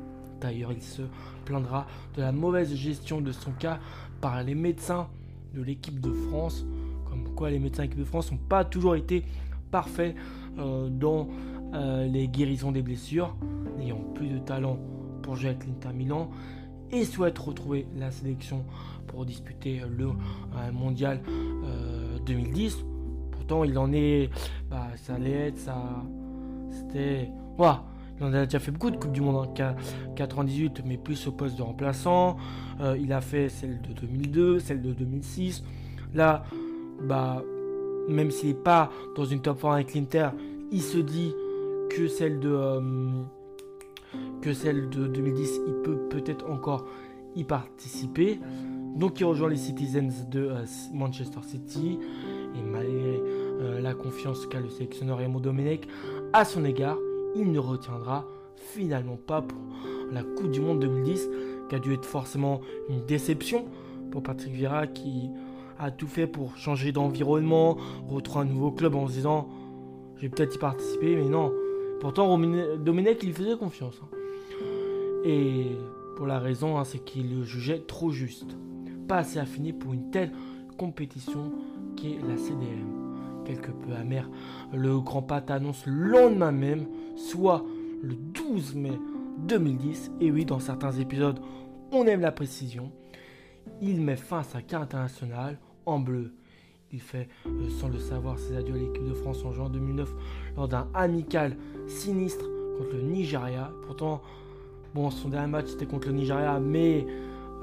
D'ailleurs, 0.41 0.71
il 0.71 0.81
se 0.81 1.03
plaindra 1.45 1.85
de 2.15 2.21
la 2.23 2.31
mauvaise 2.31 2.73
gestion 2.73 3.21
de 3.21 3.31
son 3.31 3.51
cas 3.51 3.77
par 4.21 4.41
les 4.41 4.55
médecins 4.55 5.07
de 5.53 5.61
l'équipe 5.61 5.99
de 5.99 6.11
France. 6.11 6.65
Les 7.43 7.59
médecins 7.59 7.83
de 7.83 7.87
l'équipe 7.87 7.99
de 7.99 8.05
France 8.05 8.31
n'ont 8.31 8.37
pas 8.37 8.63
toujours 8.65 8.95
été 8.95 9.23
parfaits 9.71 10.15
dans 10.57 11.27
les 12.07 12.29
guérisons 12.29 12.71
des 12.71 12.81
blessures, 12.81 13.35
n'ayant 13.77 13.99
plus 14.13 14.29
de 14.29 14.37
talent 14.39 14.79
pour 15.21 15.35
jouer 15.35 15.49
avec 15.49 15.65
l'Inter 15.65 15.91
Milan 15.93 16.29
et 16.91 17.03
souhaite 17.03 17.37
retrouver 17.37 17.87
la 17.97 18.11
sélection 18.11 18.63
pour 19.07 19.25
disputer 19.25 19.81
le 19.97 20.07
euh, 20.07 20.71
mondial 20.71 21.21
2010. 22.25 22.75
Euh, 22.75 22.85
Pourtant, 23.31 23.63
il 23.63 23.77
en 23.77 23.91
est. 23.93 24.29
Bah, 24.69 24.87
ça 24.95 25.15
allait 25.15 25.49
être. 25.49 25.57
Ça. 25.57 25.75
C'était. 26.71 27.29
Voilà. 27.57 27.83
Il 28.17 28.23
en 28.23 28.33
a 28.33 28.45
déjà 28.45 28.59
fait 28.59 28.71
beaucoup 28.71 28.91
de 28.91 28.95
Coupe 28.95 29.11
du 29.11 29.19
Monde 29.19 29.35
en 29.35 29.53
98, 30.15 30.83
mais 30.85 30.97
plus 30.97 31.27
au 31.27 31.33
poste 31.33 31.57
de 31.57 31.61
remplaçant. 31.61 32.37
Euh, 32.79 32.97
il 32.97 33.11
a 33.11 33.19
fait 33.19 33.49
celle 33.49 33.81
de 33.81 33.91
2002, 33.93 34.59
celle 34.59 34.81
de 34.81 34.93
2006. 34.93 35.63
Là, 36.13 36.45
bah, 37.01 37.43
même 38.07 38.31
s'il 38.31 38.49
n'est 38.49 38.55
pas 38.55 38.91
dans 39.15 39.25
une 39.25 39.41
top 39.41 39.61
4 39.61 39.73
avec 39.73 39.93
l'Inter, 39.93 40.29
il 40.71 40.81
se 40.81 40.97
dit 40.97 41.33
que 41.89 42.07
celle 42.07 42.39
de 42.39 42.79
que 44.41 44.53
celle 44.53 44.89
de 44.89 45.07
2010, 45.07 45.61
il 45.67 45.73
peut 45.81 45.97
peut-être 46.09 46.49
encore 46.49 46.85
y 47.35 47.43
participer. 47.43 48.39
Donc 48.95 49.19
il 49.19 49.25
rejoint 49.25 49.49
les 49.49 49.57
Citizens 49.57 50.29
de 50.29 50.39
euh, 50.39 50.65
Manchester 50.93 51.39
City. 51.45 51.99
Et 52.55 52.61
malgré 52.61 53.21
euh, 53.59 53.81
la 53.81 53.93
confiance 53.93 54.45
qu'a 54.45 54.61
le 54.61 54.69
sélectionneur 54.69 55.17
Raymond 55.17 55.41
Domenech 55.41 55.87
à 56.31 56.45
son 56.45 56.63
égard, 56.63 56.97
il 57.35 57.51
ne 57.51 57.59
retiendra 57.59 58.25
finalement 58.55 59.17
pas 59.17 59.41
pour 59.41 59.59
la 60.11 60.23
Coupe 60.23 60.51
du 60.51 60.61
Monde 60.61 60.79
2010, 60.79 61.29
qui 61.69 61.75
a 61.75 61.79
dû 61.79 61.93
être 61.93 62.05
forcément 62.05 62.61
une 62.89 63.05
déception 63.05 63.65
pour 64.11 64.23
Patrick 64.23 64.53
Vieira 64.53 64.87
qui 64.87 65.29
a 65.79 65.91
tout 65.91 66.07
fait 66.07 66.27
pour 66.27 66.57
changer 66.57 66.91
d'environnement, 66.91 67.77
retrouver 68.07 68.45
un 68.45 68.49
nouveau 68.49 68.71
club 68.71 68.95
en 68.95 69.07
se 69.07 69.13
disant 69.13 69.49
je 70.17 70.21
vais 70.21 70.29
peut-être 70.29 70.55
y 70.55 70.59
participer, 70.59 71.15
mais 71.15 71.25
non. 71.25 71.51
Pourtant 71.99 72.37
Domenech 72.37 73.23
il 73.23 73.33
faisait 73.33 73.57
confiance. 73.57 74.01
Hein. 74.03 74.17
Et 75.25 75.67
pour 76.15 76.27
la 76.27 76.39
raison, 76.39 76.77
hein, 76.77 76.83
c'est 76.83 76.99
qu'il 76.99 77.37
le 77.37 77.43
jugeait 77.43 77.79
trop 77.79 78.11
juste 78.11 78.55
pas 79.07 79.17
assez 79.17 79.39
affiné 79.39 79.73
pour 79.73 79.93
une 79.93 80.09
telle 80.11 80.31
compétition 80.77 81.51
qui 81.95 82.13
est 82.13 82.19
la 82.27 82.37
CDM. 82.37 83.43
Quelque 83.45 83.71
peu 83.71 83.93
amer, 83.93 84.29
le 84.73 84.99
Grand 84.99 85.21
Pat 85.21 85.49
annonce 85.51 85.85
le 85.85 85.93
lendemain 85.93 86.51
même, 86.51 86.87
soit 87.15 87.63
le 88.01 88.15
12 88.15 88.75
mai 88.75 88.99
2010, 89.47 90.11
et 90.19 90.31
oui, 90.31 90.45
dans 90.45 90.59
certains 90.59 90.93
épisodes, 90.93 91.39
on 91.91 92.07
aime 92.07 92.21
la 92.21 92.31
précision, 92.31 92.91
il 93.81 94.01
met 94.01 94.15
fin 94.15 94.39
à 94.39 94.43
sa 94.43 94.61
carte 94.61 94.93
internationale 94.93 95.57
en 95.85 95.99
bleu. 95.99 96.33
Il 96.91 97.01
fait, 97.01 97.27
euh, 97.45 97.69
sans 97.69 97.89
le 97.89 97.99
savoir, 97.99 98.39
ses 98.39 98.55
adieux 98.55 98.75
à 98.75 98.77
l'équipe 98.77 99.07
de 99.07 99.13
France 99.13 99.43
en 99.43 99.51
juin 99.51 99.69
2009 99.69 100.13
lors 100.55 100.67
d'un 100.67 100.87
amical 100.93 101.57
sinistre 101.87 102.45
contre 102.77 102.95
le 102.95 103.01
Nigeria. 103.01 103.71
Pourtant, 103.85 104.21
bon, 104.93 105.09
son 105.09 105.29
dernier 105.29 105.51
match 105.51 105.67
c'était 105.67 105.85
contre 105.85 106.07
le 106.07 106.13
Nigeria, 106.13 106.59
mais 106.59 107.05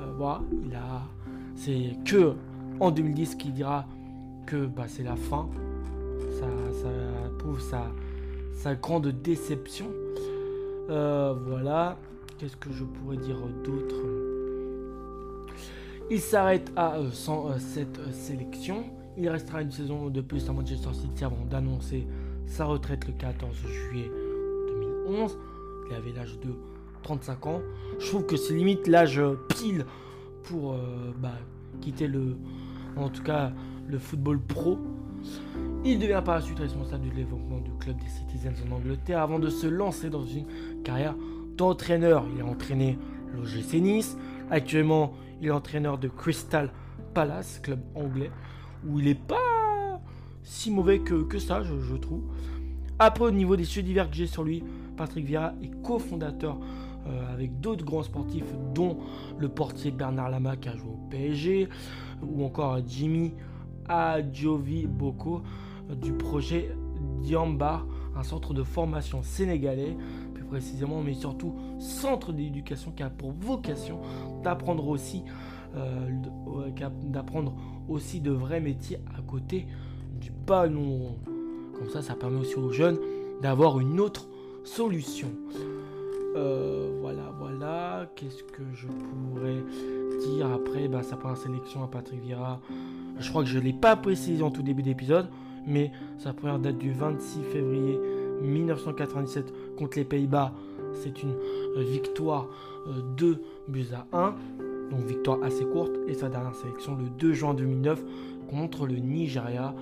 euh, 0.01 0.39
c'est 1.55 1.97
que 2.05 2.35
en 2.81 2.91
2010 2.91 3.37
qu'il 3.37 3.53
dira 3.53 3.87
que 4.47 4.67
bah, 4.67 4.85
c'est 4.87 5.05
la 5.05 5.17
fin. 5.17 5.49
Ça, 6.39 6.47
prouve 7.39 7.61
sa, 7.61 7.87
sa, 8.55 8.75
grande 8.75 9.07
déception. 9.09 9.87
Euh, 10.91 11.35
voilà. 11.47 11.97
Qu'est-ce 12.39 12.57
que 12.57 12.73
je 12.73 12.85
pourrais 12.85 13.17
dire 13.17 13.39
d'autre? 13.65 14.32
Il 16.13 16.21
s'arrête 16.21 16.71
à 16.77 16.99
107 17.11 17.99
euh, 17.99 18.03
euh, 18.03 18.13
sélections. 18.13 18.85
Il 19.17 19.31
restera 19.31 19.63
une 19.63 19.71
saison 19.71 20.11
de 20.11 20.21
plus 20.21 20.47
à 20.47 20.53
Manchester 20.53 20.93
City 20.93 21.25
avant 21.25 21.43
d'annoncer 21.49 22.07
sa 22.45 22.67
retraite 22.67 23.07
le 23.07 23.15
14 23.15 23.57
juillet 23.57 24.11
2011. 25.07 25.39
Il 25.89 25.97
avait 25.97 26.13
l'âge 26.13 26.39
de 26.41 26.51
35 27.03 27.47
ans. 27.47 27.63
Je 27.99 28.09
trouve 28.09 28.27
que 28.27 28.37
c'est 28.37 28.53
limite 28.53 28.89
l'âge 28.89 29.23
pile 29.49 29.87
pour 30.43 30.75
euh, 30.75 31.15
bah, 31.17 31.33
quitter 31.81 32.09
le, 32.09 32.37
en 32.99 33.09
tout 33.09 33.23
cas, 33.23 33.51
le 33.89 33.99
football 33.99 34.39
pro. 34.39 34.79
Il 35.83 35.99
devient 35.99 36.21
par 36.23 36.35
la 36.35 36.41
suite 36.43 36.59
responsable 36.59 37.05
du 37.05 37.11
développement 37.11 37.61
du 37.61 37.71
club 37.81 37.97
des 37.97 38.09
Citizens 38.09 38.63
en 38.69 38.75
Angleterre 38.75 39.23
avant 39.23 39.39
de 39.39 39.49
se 39.49 39.67
lancer 39.67 40.11
dans 40.11 40.27
une 40.27 40.45
carrière 40.85 41.15
d'entraîneur. 41.57 42.27
Il 42.35 42.43
a 42.43 42.45
entraîné 42.45 42.99
l'OGC 43.35 43.81
Nice. 43.81 44.19
Actuellement, 44.51 45.15
il 45.41 45.49
est 45.49 45.51
entraîneur 45.51 45.99
de 45.99 46.09
Crystal 46.09 46.71
Palace, 47.15 47.61
club 47.63 47.81
anglais, 47.95 48.31
où 48.87 48.99
il 48.99 49.07
n'est 49.07 49.15
pas 49.15 50.01
si 50.43 50.71
mauvais 50.71 51.01
que, 51.01 51.39
ça, 51.39 51.63
je, 51.63 51.97
trouve. 51.97 52.23
Après, 52.99 53.25
au 53.25 53.31
niveau 53.31 53.57
des 53.57 53.65
sujets 53.65 53.83
divers 53.83 54.11
que 54.11 54.17
j'ai 54.17 54.27
sur 54.27 54.45
lui, 54.45 54.63
Patrick 54.97 55.25
Vieira 55.25 55.53
est 55.63 55.71
cofondateur 55.83 56.59
euh, 57.07 57.33
avec 57.33 57.61
d'autres 57.61 57.85
grands 57.85 58.03
sportifs, 58.03 58.53
dont 58.75 58.99
le 59.39 59.49
portier 59.49 59.91
Bernard 59.91 60.31
Lama 60.31 60.57
qui 60.57 60.69
a 60.69 60.77
joué 60.77 60.91
au 60.91 61.09
PSG, 61.11 61.69
ou 62.23 62.45
encore 62.45 62.79
Jimmy 62.87 63.35
Adjovi 63.89 64.87
Boko 64.87 65.43
du 65.91 66.13
projet 66.13 66.75
Diamba, 67.23 67.85
un 68.17 68.23
centre 68.23 68.55
de 68.55 68.63
formation 68.63 69.23
sénégalais, 69.23 69.97
précisément, 70.53 71.01
mais 71.01 71.15
surtout 71.15 71.55
centre 71.79 72.31
d'éducation 72.31 72.91
qui 72.91 73.03
a 73.03 73.09
pour 73.09 73.33
vocation 73.33 74.01
d'apprendre 74.45 74.87
aussi, 74.87 75.23
euh, 75.75 76.11
d'apprendre 77.05 77.55
aussi 77.89 78.21
de 78.21 78.31
vrais 78.33 78.61
métiers 78.61 78.99
à 79.17 79.23
côté 79.23 79.67
du 80.21 80.31
ballon 80.31 81.17
Comme 81.79 81.89
ça, 81.89 82.03
ça 82.03 82.15
permet 82.15 82.39
aussi 82.39 82.57
aux 82.57 82.71
jeunes 82.71 82.99
d'avoir 83.41 83.81
une 83.81 83.99
autre 83.99 84.29
solution. 84.63 85.29
Euh, 86.37 86.99
voilà, 87.01 87.33
voilà. 87.39 88.11
Qu'est-ce 88.15 88.43
que 88.43 88.63
je 88.75 88.89
pourrais 88.89 89.63
dire 90.27 90.53
après? 90.53 90.87
Bah, 90.87 91.03
Sa 91.03 91.17
première 91.17 91.39
sélection 91.39 91.83
à 91.83 91.87
Patrick 91.87 92.21
Vieira. 92.21 92.61
Je 93.19 93.31
crois 93.31 93.43
que 93.43 93.49
je 93.49 93.59
ne 93.59 93.65
l'ai 93.65 93.73
pas 93.73 93.97
précisé 93.97 94.43
en 94.43 94.51
tout 94.51 94.63
début 94.63 94.83
d'épisode, 94.83 95.31
mais 95.67 95.93
sa 96.19 96.35
première 96.35 96.59
date 96.59 96.77
du 96.77 96.93
26 96.93 97.41
février 97.45 97.99
1997 98.43 99.53
contre 99.77 99.99
les 99.99 100.05
Pays-Bas. 100.05 100.53
C'est 100.95 101.23
une 101.23 101.35
euh, 101.77 101.83
victoire 101.83 102.49
2 103.17 103.27
euh, 103.27 103.37
buts 103.69 103.87
à 103.95 104.07
1. 104.17 104.35
Donc 104.91 105.07
victoire 105.07 105.43
assez 105.43 105.65
courte. 105.65 105.93
Et 106.09 106.15
sa 106.15 106.29
dernière 106.29 106.55
sélection 106.55 106.97
le 106.97 107.09
2 107.09 107.33
juin 107.33 107.55
2009 107.55 108.03
contre 108.49 108.87
le 108.87 108.97
Nigeria. 108.97 109.75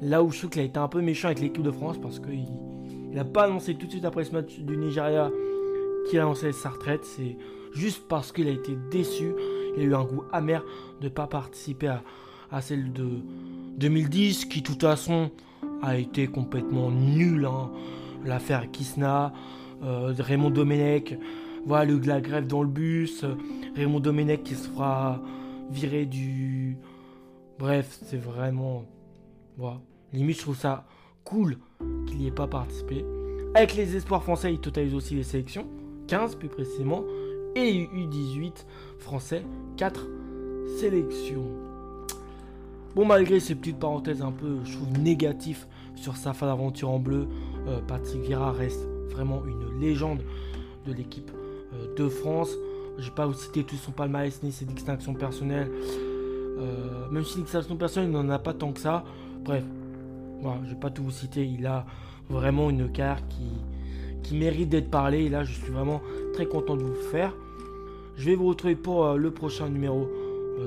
Là 0.00 0.22
où 0.22 0.30
qu'il 0.30 0.60
a 0.60 0.64
été 0.64 0.78
un 0.78 0.88
peu 0.88 1.00
méchant 1.00 1.28
avec 1.28 1.40
l'équipe 1.40 1.62
de 1.62 1.70
France 1.70 1.98
parce 2.00 2.18
qu'il 2.18 2.46
n'a 3.12 3.24
pas 3.24 3.44
annoncé 3.44 3.74
tout 3.76 3.86
de 3.86 3.92
suite 3.92 4.04
après 4.04 4.24
ce 4.24 4.32
match 4.32 4.58
du 4.58 4.76
Nigeria 4.76 5.30
qu'il 6.08 6.18
a 6.18 6.22
lancé 6.22 6.52
sa 6.52 6.70
retraite. 6.70 7.04
C'est 7.04 7.36
juste 7.72 8.02
parce 8.08 8.32
qu'il 8.32 8.48
a 8.48 8.50
été 8.50 8.76
déçu. 8.90 9.32
Il 9.76 9.82
a 9.82 9.84
eu 9.84 9.94
un 9.94 10.04
goût 10.04 10.24
amer 10.32 10.62
de 11.00 11.06
ne 11.06 11.10
pas 11.10 11.26
participer 11.26 11.88
à, 11.88 12.02
à, 12.50 12.60
celle 12.60 12.92
de 12.92 13.08
2010 13.78 14.46
qui 14.46 14.60
de 14.60 14.66
toute 14.66 14.82
façon 14.82 15.30
a 15.82 15.96
été 15.96 16.26
complètement 16.26 16.90
nul. 16.90 17.44
Hein. 17.44 17.70
L'affaire 18.24 18.70
Kisna, 18.70 19.32
euh, 19.82 20.14
Raymond 20.18 20.50
Domenech, 20.50 21.18
voilà 21.66 21.84
le, 21.84 21.98
la 21.98 22.20
grève 22.20 22.46
dans 22.46 22.62
le 22.62 22.68
bus, 22.68 23.24
Raymond 23.74 24.00
Domenech 24.00 24.42
qui 24.42 24.54
se 24.54 24.68
fera 24.68 25.20
virer 25.70 26.06
du... 26.06 26.76
Bref, 27.58 27.98
c'est 28.04 28.20
vraiment... 28.20 28.84
Voilà. 29.56 29.80
Limite, 30.12 30.36
je 30.36 30.42
trouve 30.42 30.56
ça 30.56 30.84
cool 31.24 31.58
qu'il 32.06 32.18
n'y 32.18 32.26
ait 32.26 32.32
pas 32.32 32.46
participé. 32.46 33.04
Avec 33.54 33.74
les 33.74 33.96
espoirs 33.96 34.22
français, 34.22 34.52
il 34.52 34.60
totalise 34.60 34.94
aussi 34.94 35.14
les 35.14 35.22
sélections, 35.22 35.66
15 36.08 36.36
plus 36.36 36.48
précisément, 36.48 37.04
et 37.54 37.86
U18 37.86 38.64
français, 38.98 39.44
4 39.76 40.06
sélections. 40.78 41.71
Bon, 42.94 43.06
malgré 43.06 43.40
ces 43.40 43.54
petites 43.54 43.78
parenthèses 43.78 44.20
un 44.20 44.32
peu, 44.32 44.58
je 44.64 44.76
trouve, 44.76 44.98
négatifs 44.98 45.66
sur 45.94 46.16
sa 46.16 46.34
fin 46.34 46.46
d'aventure 46.46 46.90
en 46.90 46.98
bleu, 46.98 47.26
euh, 47.66 47.80
Patrick 47.80 48.20
Vieira 48.20 48.52
reste 48.52 48.86
vraiment 49.10 49.42
une 49.46 49.80
légende 49.80 50.20
de 50.86 50.92
l'équipe 50.92 51.30
euh, 51.72 51.94
de 51.94 52.08
France. 52.08 52.50
Je 52.98 53.04
vais 53.08 53.14
pas 53.14 53.24
vous 53.24 53.32
citer 53.32 53.64
tout 53.64 53.76
son 53.76 53.92
palmarès 53.92 54.42
ni 54.42 54.52
ses 54.52 54.66
distinctions 54.66 55.14
personnelles. 55.14 55.70
Euh, 56.58 57.08
même 57.10 57.24
si 57.24 57.38
l'extinction 57.38 57.76
personnelle 57.76 58.10
il 58.10 58.12
n'en 58.12 58.28
a 58.28 58.38
pas 58.38 58.52
tant 58.52 58.72
que 58.72 58.80
ça. 58.80 59.04
Bref, 59.42 59.64
voilà, 60.42 60.60
je 60.64 60.74
vais 60.74 60.80
pas 60.80 60.90
tout 60.90 61.02
vous 61.02 61.10
citer. 61.10 61.46
Il 61.46 61.66
a 61.66 61.86
vraiment 62.28 62.68
une 62.68 62.92
carrière 62.92 63.26
qui, 63.28 63.48
qui 64.22 64.36
mérite 64.36 64.68
d'être 64.68 64.90
parlée. 64.90 65.24
Et 65.24 65.28
là, 65.30 65.44
je 65.44 65.54
suis 65.54 65.72
vraiment 65.72 66.02
très 66.34 66.44
content 66.44 66.76
de 66.76 66.82
vous 66.82 67.08
faire. 67.10 67.34
Je 68.16 68.26
vais 68.26 68.34
vous 68.34 68.48
retrouver 68.48 68.76
pour 68.76 69.14
le 69.14 69.30
prochain 69.30 69.70
numéro 69.70 70.10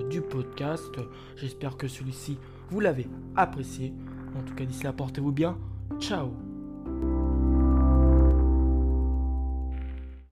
du 0.03 0.21
podcast. 0.21 0.93
J'espère 1.36 1.77
que 1.77 1.88
celui-ci 1.88 2.38
vous 2.69 2.79
l'avez 2.79 3.08
apprécié. 3.36 3.93
En 4.38 4.43
tout 4.43 4.53
cas, 4.55 4.65
d'ici 4.65 4.84
là, 4.84 4.93
portez-vous 4.93 5.31
bien. 5.31 5.58
Ciao 5.99 6.44